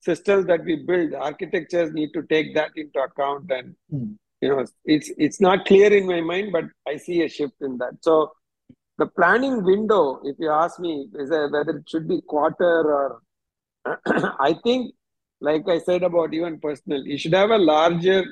systems 0.00 0.46
that 0.46 0.64
we 0.64 0.77
build, 0.77 1.14
architectures 1.14 1.92
need 1.92 2.11
to 2.14 2.22
take 2.24 2.55
that 2.55 2.70
into 2.77 2.98
account. 2.98 3.50
And 3.50 3.74
mm. 3.92 4.16
You 4.44 4.48
know, 4.50 4.64
it's 4.85 5.11
it's 5.16 5.40
not 5.40 5.66
clear 5.70 5.92
in 5.92 6.07
my 6.07 6.20
mind, 6.20 6.52
but 6.52 6.64
I 6.87 6.96
see 6.96 7.22
a 7.22 7.28
shift 7.28 7.59
in 7.61 7.78
that. 7.78 7.94
So 8.00 8.33
the 8.98 9.07
planning 9.07 9.64
window, 9.64 10.20
if 10.24 10.37
you 10.38 10.50
ask 10.50 10.78
me, 10.78 11.09
is 11.22 11.30
a, 11.30 11.48
whether 11.54 11.78
it 11.78 11.88
should 11.88 12.09
be 12.09 12.20
quarter 12.35 12.76
or 12.98 13.20
I 14.48 14.54
think, 14.64 14.94
like 15.40 15.68
I 15.68 15.78
said 15.78 16.02
about 16.02 16.35
even 16.35 16.61
personal, 16.61 17.04
you 17.04 17.18
should 17.18 17.35
have 17.35 17.50
a 17.50 17.59
larger 17.59 18.24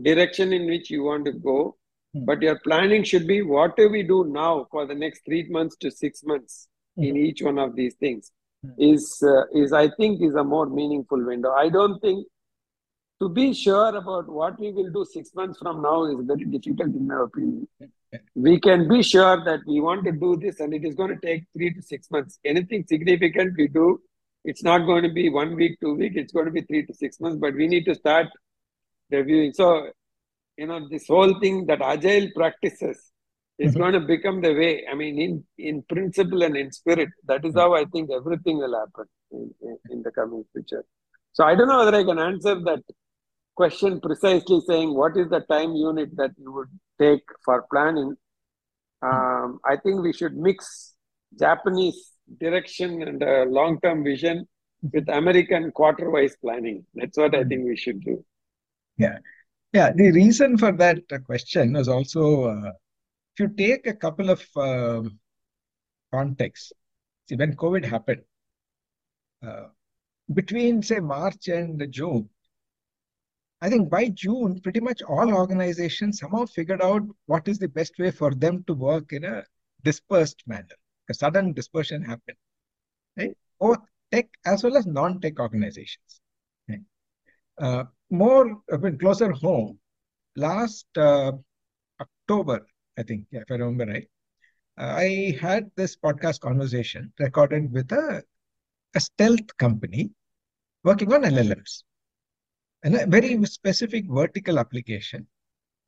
direction 0.00 0.52
in 0.52 0.66
which 0.66 0.90
you 0.90 1.04
want 1.04 1.24
to 1.26 1.32
go 1.32 1.76
Hmm. 2.14 2.24
But 2.24 2.42
your 2.42 2.58
planning 2.58 3.04
should 3.04 3.26
be 3.26 3.42
what 3.42 3.76
do 3.76 3.88
we 3.88 4.02
do 4.02 4.24
now 4.24 4.66
for 4.70 4.86
the 4.86 4.94
next 4.94 5.24
three 5.24 5.48
months 5.48 5.76
to 5.80 5.90
six 5.90 6.22
months 6.24 6.68
mm. 6.98 7.08
in 7.08 7.16
each 7.16 7.42
one 7.42 7.58
of 7.58 7.74
these 7.74 7.94
things 7.94 8.32
mm. 8.64 8.74
is 8.78 9.22
uh, 9.22 9.44
is 9.54 9.72
I 9.72 9.88
think 9.88 10.22
is 10.22 10.34
a 10.34 10.44
more 10.44 10.66
meaningful 10.66 11.24
window. 11.24 11.52
I 11.52 11.68
don't 11.68 12.00
think 12.00 12.26
to 13.22 13.28
be 13.28 13.54
sure 13.54 13.94
about 14.02 14.28
what 14.28 14.58
we 14.58 14.72
will 14.72 14.90
do 14.90 15.04
six 15.04 15.34
months 15.34 15.58
from 15.58 15.82
now 15.82 16.04
is 16.04 16.26
very 16.30 16.44
difficult 16.44 16.94
in 17.00 17.06
my 17.06 17.22
opinion. 17.22 17.66
We 18.34 18.60
can 18.60 18.88
be 18.88 19.02
sure 19.02 19.42
that 19.44 19.60
we 19.66 19.80
want 19.80 20.04
to 20.06 20.12
do 20.12 20.36
this 20.36 20.60
and 20.60 20.74
it 20.74 20.84
is 20.84 20.94
going 20.94 21.12
to 21.16 21.26
take 21.26 21.44
three 21.54 21.72
to 21.72 21.82
six 21.82 22.10
months. 22.10 22.38
Anything 22.44 22.84
significant 22.86 23.54
we 23.56 23.68
do, 23.68 24.00
it's 24.44 24.62
not 24.62 24.80
going 24.90 25.04
to 25.04 25.12
be 25.20 25.28
one 25.30 25.54
week, 25.54 25.78
two 25.80 25.94
week, 25.94 26.14
it's 26.16 26.32
going 26.32 26.46
to 26.46 26.52
be 26.52 26.62
three 26.62 26.84
to 26.84 26.94
six 26.94 27.20
months, 27.20 27.38
but 27.40 27.54
we 27.54 27.68
need 27.68 27.84
to 27.84 27.94
start 27.94 28.26
reviewing. 29.10 29.52
So 29.52 29.90
you 30.56 30.66
know, 30.66 30.88
this 30.88 31.06
whole 31.06 31.38
thing 31.40 31.66
that 31.66 31.80
agile 31.80 32.28
practices 32.34 32.98
is 33.58 33.70
mm-hmm. 33.70 33.80
going 33.80 33.92
to 33.94 34.00
become 34.00 34.40
the 34.40 34.52
way. 34.52 34.84
I 34.90 34.94
mean, 34.94 35.18
in, 35.18 35.44
in 35.58 35.82
principle 35.82 36.42
and 36.42 36.56
in 36.56 36.72
spirit, 36.72 37.08
that 37.26 37.44
is 37.44 37.54
how 37.54 37.74
I 37.74 37.84
think 37.86 38.10
everything 38.10 38.58
will 38.58 38.78
happen 38.78 39.06
in, 39.30 39.54
in, 39.62 39.78
in 39.90 40.02
the 40.02 40.10
coming 40.10 40.44
future. 40.52 40.84
So 41.32 41.44
I 41.44 41.54
don't 41.54 41.68
know 41.68 41.78
whether 41.78 41.96
I 41.96 42.04
can 42.04 42.18
answer 42.18 42.54
that 42.68 42.82
question 43.54 44.00
precisely 44.00 44.60
saying 44.66 44.94
what 44.94 45.16
is 45.16 45.28
the 45.28 45.40
time 45.50 45.72
unit 45.74 46.10
that 46.16 46.32
you 46.38 46.52
would 46.52 46.68
take 47.00 47.22
for 47.44 47.66
planning. 47.70 48.16
Um, 49.02 49.58
I 49.64 49.76
think 49.76 50.00
we 50.02 50.12
should 50.12 50.36
mix 50.36 50.94
Japanese 51.38 52.12
direction 52.40 53.02
and 53.02 53.22
a 53.22 53.44
long-term 53.44 54.04
vision 54.04 54.46
with 54.92 55.08
American 55.08 55.70
quarter-wise 55.72 56.36
planning. 56.40 56.84
That's 56.94 57.18
what 57.18 57.34
I 57.34 57.44
think 57.44 57.66
we 57.66 57.76
should 57.76 58.00
do. 58.02 58.24
Yeah. 58.96 59.18
Yeah, 59.72 59.90
the 59.90 60.12
reason 60.12 60.58
for 60.58 60.72
that 60.72 60.98
question 61.24 61.72
was 61.72 61.88
also 61.88 62.44
uh, 62.44 62.72
if 63.34 63.40
you 63.40 63.48
take 63.48 63.86
a 63.86 63.94
couple 63.94 64.28
of 64.28 64.46
uh, 64.56 65.08
contexts, 66.12 66.72
see, 67.28 67.36
when 67.36 67.56
COVID 67.56 67.84
happened, 67.84 68.22
uh, 69.46 69.68
between 70.34 70.82
say 70.82 71.00
March 71.00 71.48
and 71.48 71.84
June, 71.90 72.28
I 73.62 73.68
think 73.70 73.88
by 73.88 74.08
June, 74.08 74.60
pretty 74.60 74.80
much 74.80 75.02
all 75.02 75.32
organizations 75.32 76.18
somehow 76.18 76.46
figured 76.46 76.82
out 76.82 77.02
what 77.26 77.46
is 77.46 77.60
the 77.60 77.68
best 77.68 77.96
way 77.96 78.10
for 78.10 78.34
them 78.34 78.64
to 78.64 78.74
work 78.74 79.12
in 79.12 79.24
a 79.24 79.44
dispersed 79.84 80.42
manner. 80.48 80.76
A 81.08 81.14
sudden 81.14 81.52
dispersion 81.52 82.02
happened, 82.02 82.36
right? 83.16 83.36
Both 83.60 83.78
tech 84.10 84.28
as 84.44 84.64
well 84.64 84.76
as 84.76 84.86
non-tech 84.86 85.38
organizations. 85.38 86.20
Right? 86.68 86.80
Uh, 87.56 87.84
more, 88.10 88.60
I 88.72 88.78
mean, 88.78 88.98
closer 88.98 89.30
home, 89.30 89.78
last 90.34 90.86
uh, 90.96 91.30
October, 92.00 92.66
I 92.98 93.04
think, 93.04 93.26
if 93.30 93.48
I 93.48 93.54
remember 93.54 93.86
right, 93.86 94.08
I 94.76 95.38
had 95.40 95.70
this 95.76 95.96
podcast 95.96 96.40
conversation 96.40 97.12
recorded 97.20 97.70
with 97.70 97.92
a, 97.92 98.24
a 98.96 99.00
stealth 99.00 99.56
company 99.56 100.10
working 100.82 101.12
on 101.12 101.22
LLMs 101.22 101.84
and 102.82 102.94
a 102.96 103.06
very 103.06 103.44
specific 103.46 104.06
vertical 104.08 104.58
application. 104.58 105.26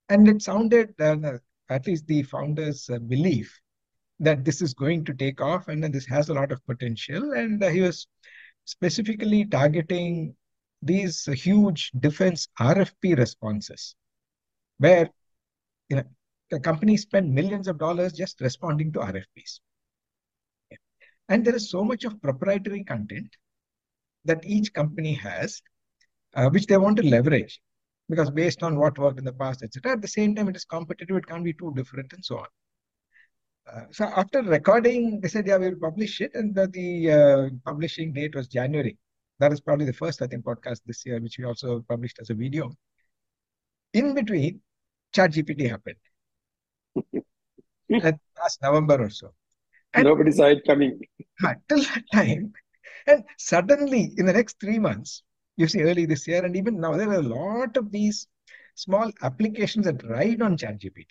And 0.09 0.29
it 0.29 0.43
sounded, 0.43 0.95
uh, 1.01 1.39
at 1.71 1.87
least 1.87 2.07
the 2.07 2.23
founder's 2.23 2.89
uh, 2.91 2.99
belief, 2.99 3.59
that 4.21 4.45
this 4.45 4.63
is 4.63 4.75
going 4.75 5.05
to 5.07 5.15
take 5.15 5.41
off 5.41 5.69
and 5.69 5.83
this 5.83 6.07
has 6.07 6.29
a 6.29 6.35
lot 6.35 6.53
of 6.53 6.65
potential. 6.67 7.33
And 7.33 7.63
uh, 7.63 7.69
he 7.69 7.81
was 7.81 8.07
specifically 8.65 9.45
targeting 9.45 10.35
these 10.83 11.25
huge 11.25 11.91
defense 11.99 12.49
RFP 12.61 13.17
responses, 13.17 13.97
where 14.79 15.11
you 15.89 15.97
know, 15.97 16.05
the 16.51 16.61
companies 16.61 17.03
spend 17.03 17.35
millions 17.35 17.69
of 17.69 17.79
dollars 17.79 18.13
just 18.13 18.41
responding 18.41 18.93
to 18.93 19.01
RFPs. 19.01 19.61
And 21.29 21.45
there 21.45 21.55
is 21.55 21.71
so 21.71 21.83
much 21.83 22.05
of 22.05 22.21
proprietary 22.21 22.85
content 22.85 23.35
that 24.27 24.45
each 24.45 24.73
company 24.73 25.15
has 25.15 25.63
uh, 26.35 26.49
which 26.51 26.67
they 26.67 26.77
want 26.77 26.97
to 26.97 27.03
leverage 27.03 27.61
because 28.09 28.31
based 28.31 28.63
on 28.63 28.77
what 28.77 28.99
worked 28.99 29.19
in 29.19 29.25
the 29.25 29.33
past, 29.33 29.63
etc. 29.63 29.93
At 29.93 30.03
the 30.03 30.09
same 30.09 30.35
time, 30.35 30.49
it 30.49 30.57
is 30.57 30.65
competitive, 30.65 31.17
it 31.17 31.27
can't 31.27 31.45
be 31.45 31.53
too 31.55 31.73
different, 31.75 32.13
and 32.13 32.25
so 32.25 32.39
on. 32.39 32.47
Uh, 33.73 33.85
so 33.91 34.05
after 34.05 34.43
recording, 34.43 35.21
they 35.21 35.29
said, 35.29 35.47
yeah, 35.47 35.57
we'll 35.57 35.77
publish 35.77 36.21
it. 36.21 36.33
And 36.35 36.55
the, 36.55 36.67
the 36.67 37.11
uh, 37.11 37.49
publishing 37.65 38.13
date 38.13 38.35
was 38.35 38.47
January. 38.47 38.99
That 39.39 39.53
is 39.53 39.61
probably 39.61 39.87
the 39.87 39.93
first, 39.93 40.21
I 40.21 40.27
think, 40.27 40.45
podcast 40.45 40.81
this 40.87 41.05
year, 41.07 41.19
which 41.21 41.39
we 41.39 41.45
also 41.45 41.85
published 41.89 42.19
as 42.21 42.31
a 42.31 42.35
video. 42.35 42.71
In 43.95 44.15
between, 44.15 44.61
ChatGPT 45.15 45.71
happened. 45.71 45.97
last 48.39 48.63
November 48.63 49.03
or 49.03 49.11
so. 49.11 49.33
And 49.95 50.05
Nobody 50.05 50.33
saw 50.33 50.47
it 50.47 50.65
coming. 50.67 51.01
Till 51.69 51.83
that 51.83 52.03
time. 52.13 52.53
And 53.07 53.25
suddenly, 53.39 54.13
in 54.17 54.27
the 54.27 54.33
next 54.33 54.61
three 54.61 54.79
months, 54.79 55.23
you 55.57 55.69
see 55.69 55.83
early 55.83 56.07
this 56.07 56.27
year, 56.27 56.45
and 56.45 56.57
even 56.57 56.81
now, 56.81 56.97
there 56.97 57.11
are 57.11 57.15
a 57.15 57.23
lot 57.23 57.77
of 57.77 57.91
these 57.91 58.27
small 58.75 59.11
applications 59.23 59.87
that 59.87 60.03
ride 60.05 60.43
on 60.43 60.57
ChatGPT. 60.57 61.07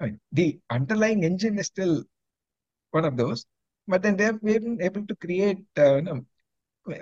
I 0.00 0.06
mean, 0.06 0.20
the 0.32 0.58
underlying 0.70 1.24
engine 1.24 1.58
is 1.58 1.66
still 1.66 2.04
one 2.90 3.04
of 3.04 3.16
those, 3.16 3.46
but 3.86 4.02
then 4.02 4.16
they 4.16 4.24
have 4.24 4.42
been 4.42 4.80
able 4.80 5.06
to 5.06 5.16
create, 5.16 5.58
uh, 5.78 5.96
you 5.96 6.02
know, 6.02 6.26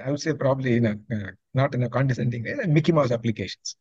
I 0.04 0.10
would 0.10 0.20
say 0.20 0.32
probably 0.34 0.76
in 0.76 0.86
a, 0.86 0.92
uh, 1.14 1.30
not 1.54 1.74
in 1.74 1.82
a 1.82 1.88
condescending 1.88 2.44
way, 2.44 2.54
Mickey 2.66 2.92
Mouse 2.92 3.10
applications. 3.10 3.76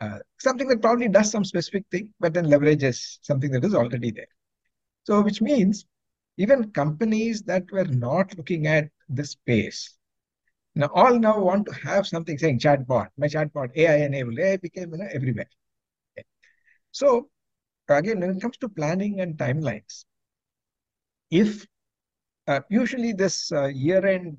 Uh, 0.00 0.18
something 0.38 0.68
that 0.68 0.82
probably 0.82 1.08
does 1.08 1.30
some 1.30 1.44
specific 1.44 1.84
thing, 1.90 2.12
but 2.20 2.34
then 2.34 2.46
leverages 2.46 3.18
something 3.22 3.50
that 3.52 3.64
is 3.64 3.74
already 3.74 4.10
there. 4.10 4.28
So, 5.04 5.22
which 5.22 5.40
means 5.40 5.86
even 6.36 6.70
companies 6.72 7.42
that 7.42 7.70
were 7.72 7.84
not 7.86 8.36
looking 8.36 8.66
at 8.66 8.90
this 9.08 9.30
space 9.30 9.96
now, 10.76 10.90
all 10.94 11.18
now 11.18 11.40
want 11.40 11.66
to 11.66 11.74
have 11.74 12.06
something 12.06 12.38
saying 12.38 12.60
chatbot, 12.60 13.08
my 13.18 13.28
chatbot, 13.28 13.70
AI 13.76 14.04
enabled, 14.06 14.38
AI 14.38 14.56
became 14.58 14.92
you 14.92 14.98
know, 14.98 15.08
everywhere. 15.12 15.48
Okay. 16.18 16.26
So, 16.92 17.30
again, 17.88 18.20
when 18.20 18.30
it 18.36 18.40
comes 18.42 18.58
to 18.58 18.68
planning 18.68 19.20
and 19.20 19.36
timelines, 19.38 20.04
if 21.30 21.66
uh, 22.48 22.60
usually 22.70 23.12
this 23.12 23.52
uh, 23.52 23.66
year 23.66 24.06
end 24.06 24.38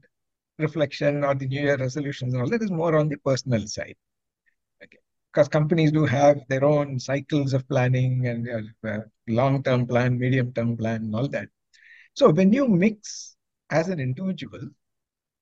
reflection 0.59 1.23
or 1.23 1.35
the 1.35 1.47
new 1.47 1.61
year 1.61 1.77
resolutions 1.77 2.33
and 2.33 2.43
all 2.43 2.49
that 2.49 2.63
is 2.63 2.71
more 2.71 2.95
on 2.97 3.09
the 3.09 3.17
personal 3.17 3.67
side. 3.67 3.95
Okay. 4.83 4.99
Because 5.33 5.49
companies 5.49 5.91
do 5.91 6.05
have 6.05 6.39
their 6.49 6.63
own 6.65 6.99
cycles 6.99 7.53
of 7.53 7.67
planning 7.69 8.27
and 8.27 8.47
uh, 8.87 8.99
long 9.27 9.63
term 9.63 9.87
plan, 9.87 10.19
medium 10.19 10.53
term 10.53 10.77
plan, 10.77 11.03
and 11.05 11.15
all 11.15 11.27
that. 11.29 11.49
So, 12.15 12.31
when 12.31 12.53
you 12.53 12.67
mix 12.67 13.37
as 13.69 13.89
an 13.89 13.99
individual, 13.99 14.61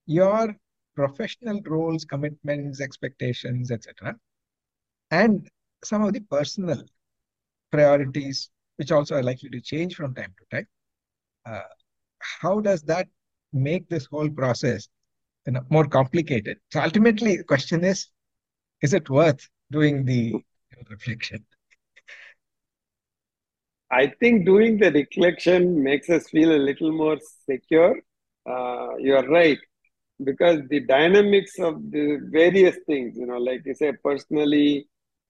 your 0.08 0.56
professional 0.96 1.62
roles, 1.66 2.06
commitments, 2.06 2.82
expectations, 2.82 3.72
etc. 3.72 4.16
And 5.12 5.50
some 5.84 6.04
of 6.04 6.14
the 6.14 6.22
personal 6.22 6.84
priorities, 7.72 8.50
which 8.78 8.92
also 8.92 9.16
are 9.16 9.24
likely 9.24 9.50
to 9.50 9.62
change 9.62 9.96
from 9.96 10.16
time 10.16 10.34
to 10.40 10.56
time. 10.56 10.68
Uh, 11.46 11.70
how 12.20 12.60
does 12.60 12.82
that 12.84 13.08
make 13.54 13.88
this 13.90 14.06
whole 14.06 14.30
process 14.30 14.88
you 15.46 15.54
know, 15.54 15.62
more 15.70 15.86
complicated? 15.86 16.58
So 16.72 16.82
ultimately, 16.82 17.38
the 17.38 17.44
question 17.44 17.84
is, 17.84 18.08
is 18.82 18.94
it 18.94 19.10
worth 19.10 19.48
doing 19.72 20.06
the 20.06 20.34
reflection? 20.90 21.46
I 23.92 24.08
think 24.20 24.46
doing 24.46 24.78
the 24.78 24.92
reflection 24.92 25.84
makes 25.84 26.10
us 26.10 26.28
feel 26.30 26.52
a 26.52 26.58
little 26.58 26.92
more 26.92 27.18
secure. 27.50 27.96
Uh, 28.46 28.96
you 28.98 29.16
are 29.16 29.28
right 29.28 29.60
because 30.24 30.62
the 30.70 30.80
dynamics 30.82 31.60
of 31.60 31.92
the 31.92 32.20
various 32.32 32.78
things, 32.86 33.18
you 33.18 33.26
know, 33.26 33.38
like 33.38 33.62
you 33.66 33.76
say, 33.76 33.92
personally, 34.04 34.88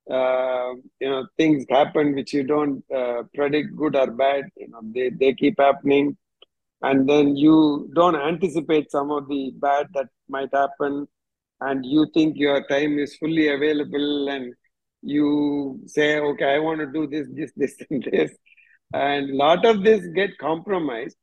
uh, 0.09 0.73
you 0.99 1.09
know, 1.09 1.25
things 1.37 1.65
happen 1.69 2.13
which 2.13 2.33
you 2.33 2.43
don't 2.43 2.83
uh, 2.93 3.23
predict 3.33 3.75
good 3.75 3.95
or 3.95 4.11
bad, 4.11 4.45
you 4.55 4.67
know, 4.67 4.79
they, 4.93 5.09
they 5.09 5.33
keep 5.33 5.59
happening. 5.59 6.15
And 6.81 7.09
then 7.09 7.35
you 7.35 7.89
don't 7.95 8.15
anticipate 8.15 8.91
some 8.91 9.09
of 9.09 9.27
the 9.27 9.51
bad 9.55 9.87
that 9.95 10.07
might 10.29 10.53
happen. 10.53 11.07
And 11.61 11.85
you 11.85 12.07
think 12.13 12.37
your 12.37 12.67
time 12.67 12.99
is 12.99 13.15
fully 13.15 13.47
available 13.47 14.29
and 14.29 14.53
you 15.01 15.79
say, 15.87 16.19
okay, 16.19 16.55
I 16.55 16.59
want 16.59 16.81
to 16.81 16.87
do 16.87 17.07
this, 17.07 17.27
this, 17.31 17.51
this, 17.57 17.75
and 17.89 18.03
this. 18.03 18.31
And 18.93 19.31
a 19.31 19.35
lot 19.35 19.65
of 19.65 19.83
this 19.83 20.05
get 20.13 20.37
compromised. 20.37 21.17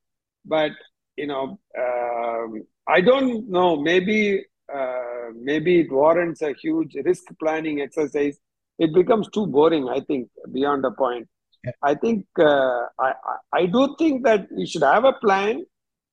But, 0.44 0.72
you 1.16 1.28
know, 1.28 1.60
um, 1.78 2.64
I 2.86 3.00
don't 3.00 3.48
know. 3.48 3.80
Maybe 3.80 4.44
uh, 4.72 5.28
maybe 5.34 5.80
it 5.80 5.92
warrants 5.92 6.42
a 6.42 6.52
huge 6.52 6.96
risk 7.04 7.24
planning 7.38 7.80
exercise. 7.80 8.38
It 8.78 8.94
becomes 8.94 9.28
too 9.28 9.46
boring. 9.46 9.88
I 9.88 10.00
think 10.00 10.28
beyond 10.52 10.84
a 10.84 10.90
point. 10.90 11.28
Yeah. 11.64 11.72
I 11.82 11.94
think 11.94 12.26
uh, 12.38 12.86
I 12.98 13.12
I 13.52 13.66
do 13.66 13.94
think 13.98 14.24
that 14.24 14.48
you 14.56 14.66
should 14.66 14.82
have 14.82 15.04
a 15.04 15.12
plan 15.12 15.64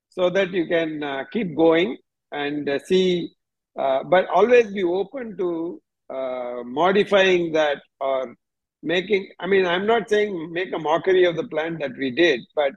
so 0.09 0.29
that 0.29 0.51
you 0.51 0.67
can 0.67 1.03
uh, 1.03 1.23
keep 1.31 1.55
going 1.55 1.97
and 2.31 2.69
uh, 2.69 2.79
see, 2.79 3.31
uh, 3.77 4.03
but 4.03 4.27
always 4.29 4.71
be 4.71 4.83
open 4.83 5.37
to 5.37 5.81
uh, 6.09 6.63
modifying 6.63 7.51
that 7.53 7.77
or 7.99 8.35
making. 8.83 9.29
I 9.39 9.47
mean, 9.47 9.65
I'm 9.65 9.87
not 9.87 10.09
saying 10.09 10.51
make 10.51 10.73
a 10.73 10.79
mockery 10.79 11.25
of 11.25 11.35
the 11.35 11.47
plan 11.47 11.77
that 11.79 11.91
we 11.97 12.11
did, 12.11 12.41
but 12.55 12.73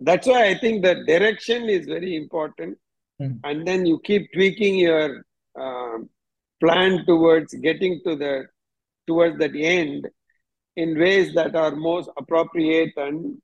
that's 0.00 0.26
why 0.26 0.48
I 0.48 0.58
think 0.58 0.82
the 0.82 1.04
direction 1.06 1.68
is 1.68 1.86
very 1.86 2.16
important. 2.16 2.78
Mm. 3.20 3.40
And 3.44 3.66
then 3.66 3.86
you 3.86 4.00
keep 4.04 4.32
tweaking 4.32 4.76
your 4.76 5.24
uh, 5.60 5.98
plan 6.60 7.04
towards 7.06 7.54
getting 7.54 8.00
to 8.04 8.16
the 8.16 8.46
towards 9.06 9.38
that 9.38 9.56
end 9.56 10.06
in 10.76 10.98
ways 10.98 11.34
that 11.34 11.56
are 11.56 11.74
most 11.74 12.10
appropriate 12.16 12.92
and 12.96 13.38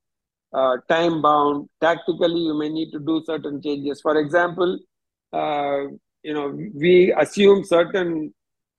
uh, 0.53 0.77
time 0.89 1.21
bound. 1.21 1.69
Tactically, 1.81 2.41
you 2.41 2.55
may 2.55 2.69
need 2.69 2.93
to 2.93 3.01
do 3.01 3.23
certain 3.25 3.61
changes. 3.61 4.01
For 4.01 4.17
example, 4.19 4.79
uh, 5.33 5.87
you 6.23 6.33
know, 6.33 6.57
we 6.75 7.13
assume 7.13 7.65
certain 7.65 8.33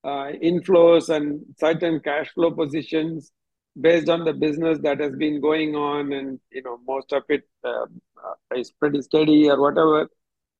uh, 0.04 0.32
inflows 0.42 1.10
and 1.10 1.42
certain 1.60 2.00
cash 2.00 2.30
flow 2.34 2.52
positions 2.52 3.32
based 3.80 4.10
on 4.10 4.24
the 4.24 4.34
business 4.34 4.80
that 4.80 5.00
has 5.00 5.16
been 5.16 5.42
going 5.42 5.76
on 5.76 6.14
and 6.14 6.40
you 6.52 6.62
know 6.62 6.80
most 6.88 7.12
of 7.12 7.24
it 7.30 7.44
uh, 7.64 7.86
uh, 8.24 8.56
is 8.56 8.72
pretty 8.72 9.02
steady 9.02 9.50
or 9.50 9.60
whatever. 9.60 10.10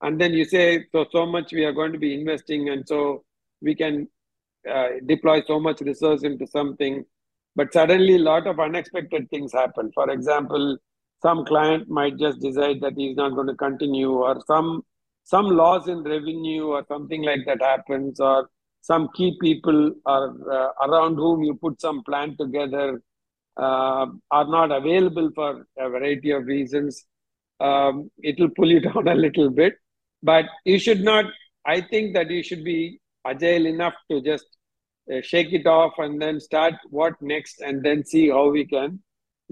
And 0.02 0.20
then 0.20 0.34
you 0.34 0.44
say 0.44 0.84
so 0.92 1.06
so 1.10 1.26
much 1.26 1.52
we 1.52 1.64
are 1.64 1.72
going 1.72 1.92
to 1.92 1.98
be 1.98 2.14
investing 2.14 2.68
and 2.68 2.86
so 2.86 3.24
we 3.62 3.74
can 3.74 4.08
uh, 4.70 4.88
deploy 5.06 5.42
so 5.46 5.58
much 5.58 5.80
resource 5.80 6.22
into 6.22 6.46
something. 6.46 7.04
But 7.54 7.72
suddenly 7.72 8.16
a 8.16 8.18
lot 8.18 8.46
of 8.46 8.60
unexpected 8.60 9.30
things 9.30 9.52
happen. 9.52 9.90
For 9.94 10.10
example 10.10 10.78
some 11.22 11.44
client 11.46 11.88
might 11.88 12.18
just 12.18 12.40
decide 12.40 12.80
that 12.82 12.92
he's 12.96 13.16
not 13.16 13.34
going 13.34 13.46
to 13.46 13.54
continue 13.54 14.10
or 14.10 14.40
some 14.46 14.84
some 15.24 15.46
loss 15.46 15.88
in 15.88 16.02
revenue 16.04 16.66
or 16.66 16.84
something 16.86 17.22
like 17.22 17.44
that 17.46 17.60
happens 17.60 18.20
or 18.20 18.48
some 18.80 19.08
key 19.16 19.36
people 19.40 19.92
are 20.04 20.28
uh, 20.56 20.70
around 20.86 21.16
whom 21.16 21.42
you 21.42 21.54
put 21.54 21.80
some 21.80 22.02
plan 22.04 22.36
together 22.38 23.02
uh, 23.56 24.06
are 24.30 24.46
not 24.48 24.70
available 24.70 25.30
for 25.34 25.66
a 25.78 25.88
variety 25.88 26.30
of 26.30 26.44
reasons. 26.46 27.04
Um, 27.60 28.10
it 28.18 28.38
will 28.38 28.50
pull 28.50 28.70
you 28.70 28.80
down 28.88 29.08
a 29.08 29.14
little 29.14 29.50
bit, 29.50 29.74
but 30.22 30.46
you 30.64 30.78
should 30.78 31.02
not. 31.02 31.26
I 31.64 31.80
think 31.80 32.14
that 32.14 32.30
you 32.30 32.42
should 32.42 32.64
be 32.64 33.00
agile 33.26 33.66
enough 33.66 33.94
to 34.10 34.20
just 34.20 34.46
uh, 35.12 35.20
shake 35.20 35.52
it 35.52 35.66
off 35.66 35.94
and 35.98 36.20
then 36.20 36.40
start 36.40 36.74
what 36.90 37.14
next 37.20 37.60
and 37.60 37.82
then 37.82 38.04
see 38.04 38.28
how 38.28 38.50
we 38.50 38.64
can 38.64 39.00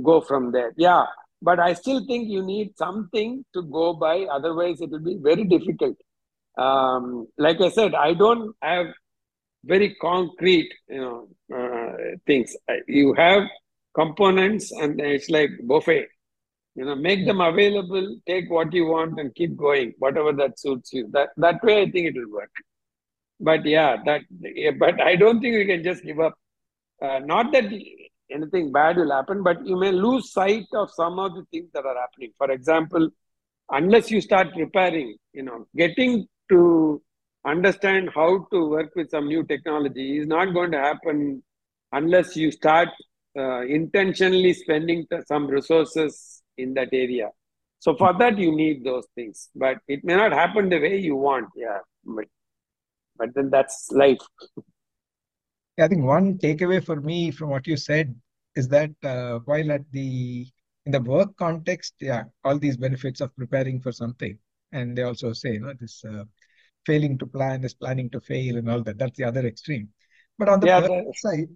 go 0.02 0.20
from 0.20 0.52
there. 0.52 0.72
Yeah, 0.76 1.06
but 1.42 1.58
I 1.58 1.74
still 1.74 2.04
think 2.06 2.28
you 2.28 2.42
need 2.42 2.76
something 2.76 3.44
to 3.54 3.62
go 3.62 3.94
by. 3.94 4.22
Otherwise, 4.22 4.80
it 4.80 4.90
will 4.90 5.00
be 5.00 5.18
very 5.20 5.44
difficult. 5.44 5.96
Um, 6.56 7.26
like 7.36 7.60
I 7.60 7.70
said, 7.70 7.94
I 7.94 8.14
don't 8.14 8.54
have 8.62 8.86
very 9.64 9.94
concrete, 10.00 10.72
you 10.88 11.00
know, 11.00 11.28
uh, 11.54 12.16
things. 12.26 12.56
You 12.86 13.14
have 13.14 13.44
components, 13.94 14.72
and 14.72 15.00
it's 15.00 15.30
like 15.30 15.50
buffet. 15.62 16.08
You 16.74 16.84
know, 16.84 16.96
make 16.96 17.24
them 17.26 17.40
available. 17.40 18.16
Take 18.26 18.50
what 18.50 18.72
you 18.72 18.86
want 18.86 19.20
and 19.20 19.34
keep 19.34 19.56
going, 19.56 19.94
whatever 19.98 20.32
that 20.32 20.58
suits 20.58 20.92
you. 20.92 21.08
That 21.12 21.30
that 21.36 21.62
way, 21.62 21.82
I 21.82 21.90
think 21.90 22.08
it 22.08 22.14
will 22.16 22.32
work. 22.32 22.50
But 23.40 23.64
yeah, 23.64 23.96
that. 24.04 24.22
Yeah, 24.40 24.72
but 24.78 25.00
I 25.00 25.16
don't 25.16 25.40
think 25.40 25.56
we 25.56 25.66
can 25.66 25.84
just 25.84 26.02
give 26.04 26.20
up. 26.20 26.34
Uh, 27.00 27.20
not 27.20 27.52
that 27.52 27.64
anything 28.30 28.72
bad 28.72 28.96
will 28.96 29.12
happen, 29.12 29.42
but 29.42 29.64
you 29.66 29.76
may 29.76 29.92
lose 29.92 30.32
sight 30.32 30.66
of 30.74 30.90
some 30.90 31.18
of 31.18 31.34
the 31.34 31.44
things 31.50 31.70
that 31.74 31.84
are 31.84 31.98
happening. 31.98 32.32
For 32.38 32.50
example, 32.50 33.10
unless 33.70 34.10
you 34.10 34.20
start 34.20 34.52
preparing, 34.52 35.16
you 35.32 35.42
know, 35.42 35.66
getting 35.76 36.26
to 36.50 37.02
understand 37.46 38.10
how 38.14 38.46
to 38.52 38.68
work 38.68 38.92
with 38.96 39.10
some 39.10 39.28
new 39.28 39.44
technology 39.44 40.18
is 40.18 40.26
not 40.26 40.54
going 40.54 40.70
to 40.72 40.78
happen 40.78 41.42
unless 41.92 42.36
you 42.36 42.50
start 42.50 42.88
uh, 43.38 43.62
intentionally 43.62 44.52
spending 44.52 45.06
some 45.26 45.46
resources 45.46 46.42
in 46.56 46.74
that 46.74 46.88
area. 46.92 47.30
So 47.80 47.94
for 47.96 48.16
that, 48.18 48.38
you 48.38 48.54
need 48.56 48.84
those 48.84 49.06
things, 49.14 49.50
but 49.54 49.78
it 49.88 50.04
may 50.04 50.16
not 50.16 50.32
happen 50.32 50.68
the 50.68 50.78
way 50.78 50.98
you 50.98 51.16
want. 51.16 51.48
Yeah, 51.54 51.78
but, 52.04 52.24
but 53.16 53.34
then 53.34 53.50
that's 53.50 53.90
life. 53.92 54.18
I 55.78 55.88
think 55.88 56.04
one 56.04 56.38
takeaway 56.38 56.82
for 56.82 57.00
me 57.00 57.30
from 57.30 57.50
what 57.50 57.66
you 57.66 57.76
said 57.76 58.14
is 58.54 58.68
that 58.68 58.92
uh, 59.02 59.40
while 59.44 59.72
at 59.72 59.82
the 59.90 60.46
in 60.86 60.92
the 60.92 61.00
work 61.00 61.36
context, 61.36 61.94
yeah, 62.00 62.24
all 62.44 62.58
these 62.58 62.76
benefits 62.76 63.20
of 63.20 63.34
preparing 63.36 63.80
for 63.80 63.90
something, 63.90 64.38
and 64.72 64.96
they 64.96 65.02
also 65.02 65.32
say, 65.32 65.54
you 65.54 65.60
know, 65.60 65.72
this 65.80 66.04
uh, 66.04 66.24
failing 66.86 67.18
to 67.18 67.26
plan 67.26 67.64
is 67.64 67.74
planning 67.74 68.08
to 68.10 68.20
fail 68.20 68.56
and 68.56 68.70
all 68.70 68.82
that. 68.82 68.98
That's 68.98 69.16
the 69.16 69.24
other 69.24 69.46
extreme. 69.46 69.88
But 70.38 70.48
on 70.48 70.60
the 70.60 70.66
yeah, 70.66 70.86
side, 71.16 71.48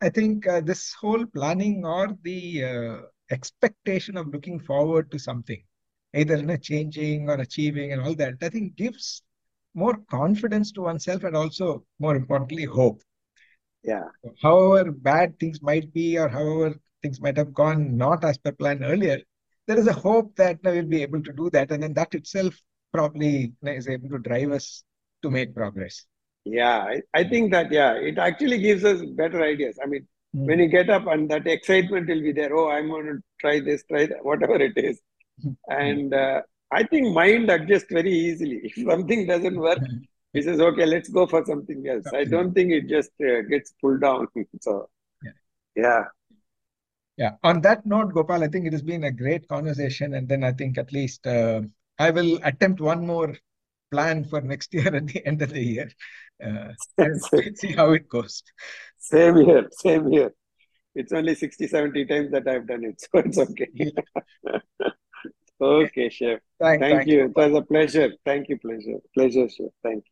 I 0.00 0.08
think 0.08 0.46
uh, 0.46 0.60
this 0.60 0.92
whole 0.94 1.26
planning 1.26 1.84
or 1.84 2.16
the 2.22 2.64
uh, 2.64 2.96
expectation 3.30 4.16
of 4.16 4.28
looking 4.28 4.60
forward 4.60 5.10
to 5.10 5.18
something, 5.18 5.62
either 6.14 6.36
in 6.36 6.50
a 6.50 6.58
changing 6.58 7.28
or 7.28 7.34
achieving 7.34 7.92
and 7.92 8.00
all 8.02 8.14
that, 8.16 8.34
I 8.42 8.48
think 8.48 8.76
gives 8.76 9.22
more 9.74 9.96
confidence 10.10 10.72
to 10.72 10.82
oneself 10.82 11.24
and 11.24 11.36
also, 11.36 11.84
more 11.98 12.16
importantly, 12.16 12.64
hope. 12.64 13.02
Yeah. 13.82 14.04
However 14.42 14.92
bad 14.92 15.38
things 15.38 15.60
might 15.60 15.92
be, 15.92 16.18
or 16.18 16.28
however 16.28 16.76
things 17.02 17.20
might 17.20 17.36
have 17.36 17.52
gone 17.52 17.96
not 17.96 18.24
as 18.24 18.38
per 18.38 18.52
plan 18.52 18.82
earlier, 18.82 19.20
there 19.66 19.78
is 19.78 19.86
a 19.86 19.92
hope 19.92 20.34
that 20.36 20.58
we'll 20.62 20.86
be 20.86 21.02
able 21.02 21.22
to 21.22 21.32
do 21.32 21.50
that, 21.50 21.70
and 21.70 21.82
then 21.82 21.94
that 21.94 22.14
itself 22.14 22.54
probably 22.92 23.52
is 23.62 23.88
able 23.88 24.08
to 24.10 24.18
drive 24.18 24.52
us 24.52 24.84
to 25.22 25.30
make 25.30 25.54
progress. 25.54 26.06
Yeah, 26.44 26.78
I, 26.78 27.02
I 27.14 27.24
think 27.24 27.52
that 27.52 27.72
yeah, 27.72 27.94
it 27.94 28.18
actually 28.18 28.58
gives 28.58 28.84
us 28.84 29.02
better 29.02 29.42
ideas. 29.42 29.78
I 29.82 29.86
mean, 29.86 30.06
mm. 30.36 30.46
when 30.46 30.58
you 30.58 30.68
get 30.68 30.90
up 30.90 31.06
and 31.06 31.30
that 31.30 31.46
excitement 31.46 32.08
will 32.08 32.20
be 32.20 32.32
there. 32.32 32.54
Oh, 32.54 32.70
I'm 32.70 32.88
going 32.88 33.06
to 33.06 33.18
try 33.40 33.60
this, 33.60 33.84
try 33.84 34.06
that, 34.06 34.24
whatever 34.24 34.56
it 34.56 34.76
is, 34.76 35.00
hmm. 35.42 35.52
and 35.68 36.12
uh, 36.12 36.42
I 36.70 36.82
think 36.82 37.14
mind 37.14 37.50
adjusts 37.50 37.90
very 37.90 38.12
easily. 38.12 38.60
If 38.64 38.86
something 38.86 39.26
doesn't 39.26 39.56
work, 39.56 39.78
he 40.34 40.42
says, 40.42 40.60
okay, 40.60 40.84
let's 40.84 41.08
go 41.08 41.26
for 41.26 41.44
something 41.44 41.86
else. 41.86 42.04
I 42.12 42.24
don't 42.24 42.52
think 42.52 42.72
it 42.72 42.88
just 42.88 43.12
uh, 43.22 43.42
gets 43.42 43.72
pulled 43.80 44.00
down. 44.00 44.26
so, 44.60 44.88
yeah. 45.22 45.30
yeah. 45.76 46.04
Yeah. 47.16 47.30
On 47.44 47.60
that 47.60 47.86
note, 47.86 48.12
Gopal, 48.12 48.42
I 48.42 48.48
think 48.48 48.66
it 48.66 48.72
has 48.72 48.82
been 48.82 49.04
a 49.04 49.12
great 49.12 49.46
conversation. 49.46 50.14
And 50.14 50.28
then 50.28 50.42
I 50.42 50.50
think 50.50 50.76
at 50.76 50.92
least 50.92 51.24
uh, 51.28 51.62
I 52.00 52.10
will 52.10 52.40
attempt 52.42 52.80
one 52.80 53.06
more 53.06 53.36
plan 53.92 54.24
for 54.24 54.40
next 54.40 54.74
year 54.78 54.92
at 54.92 55.06
the 55.06 55.24
end 55.24 55.40
of 55.42 55.50
the 55.50 55.62
year. 55.62 55.90
Uh, 56.98 57.08
see 57.54 57.72
how 57.72 57.92
it 57.92 58.08
goes. 58.08 58.42
Same 58.98 59.36
here. 59.36 59.68
Same 59.72 60.10
here. 60.10 60.32
It's 60.94 61.12
only 61.12 61.34
60, 61.34 61.66
70 61.66 62.04
times 62.06 62.30
that 62.32 62.46
I've 62.46 62.66
done 62.66 62.84
it. 62.84 63.02
So 63.12 63.18
it's 63.18 63.38
okay. 63.38 63.92
okay, 65.60 66.08
Shiv. 66.08 66.40
Thank, 66.60 66.80
thank, 66.80 66.96
thank 66.96 67.08
you. 67.08 67.16
you. 67.16 67.24
It 67.24 67.36
was 67.36 67.54
a 67.54 67.62
pleasure. 67.62 68.12
Thank 68.24 68.48
you, 68.48 68.58
pleasure. 68.58 68.98
Pleasure, 69.14 69.48
Shiv. 69.48 69.70
Thank 69.82 70.04
you. 70.04 70.10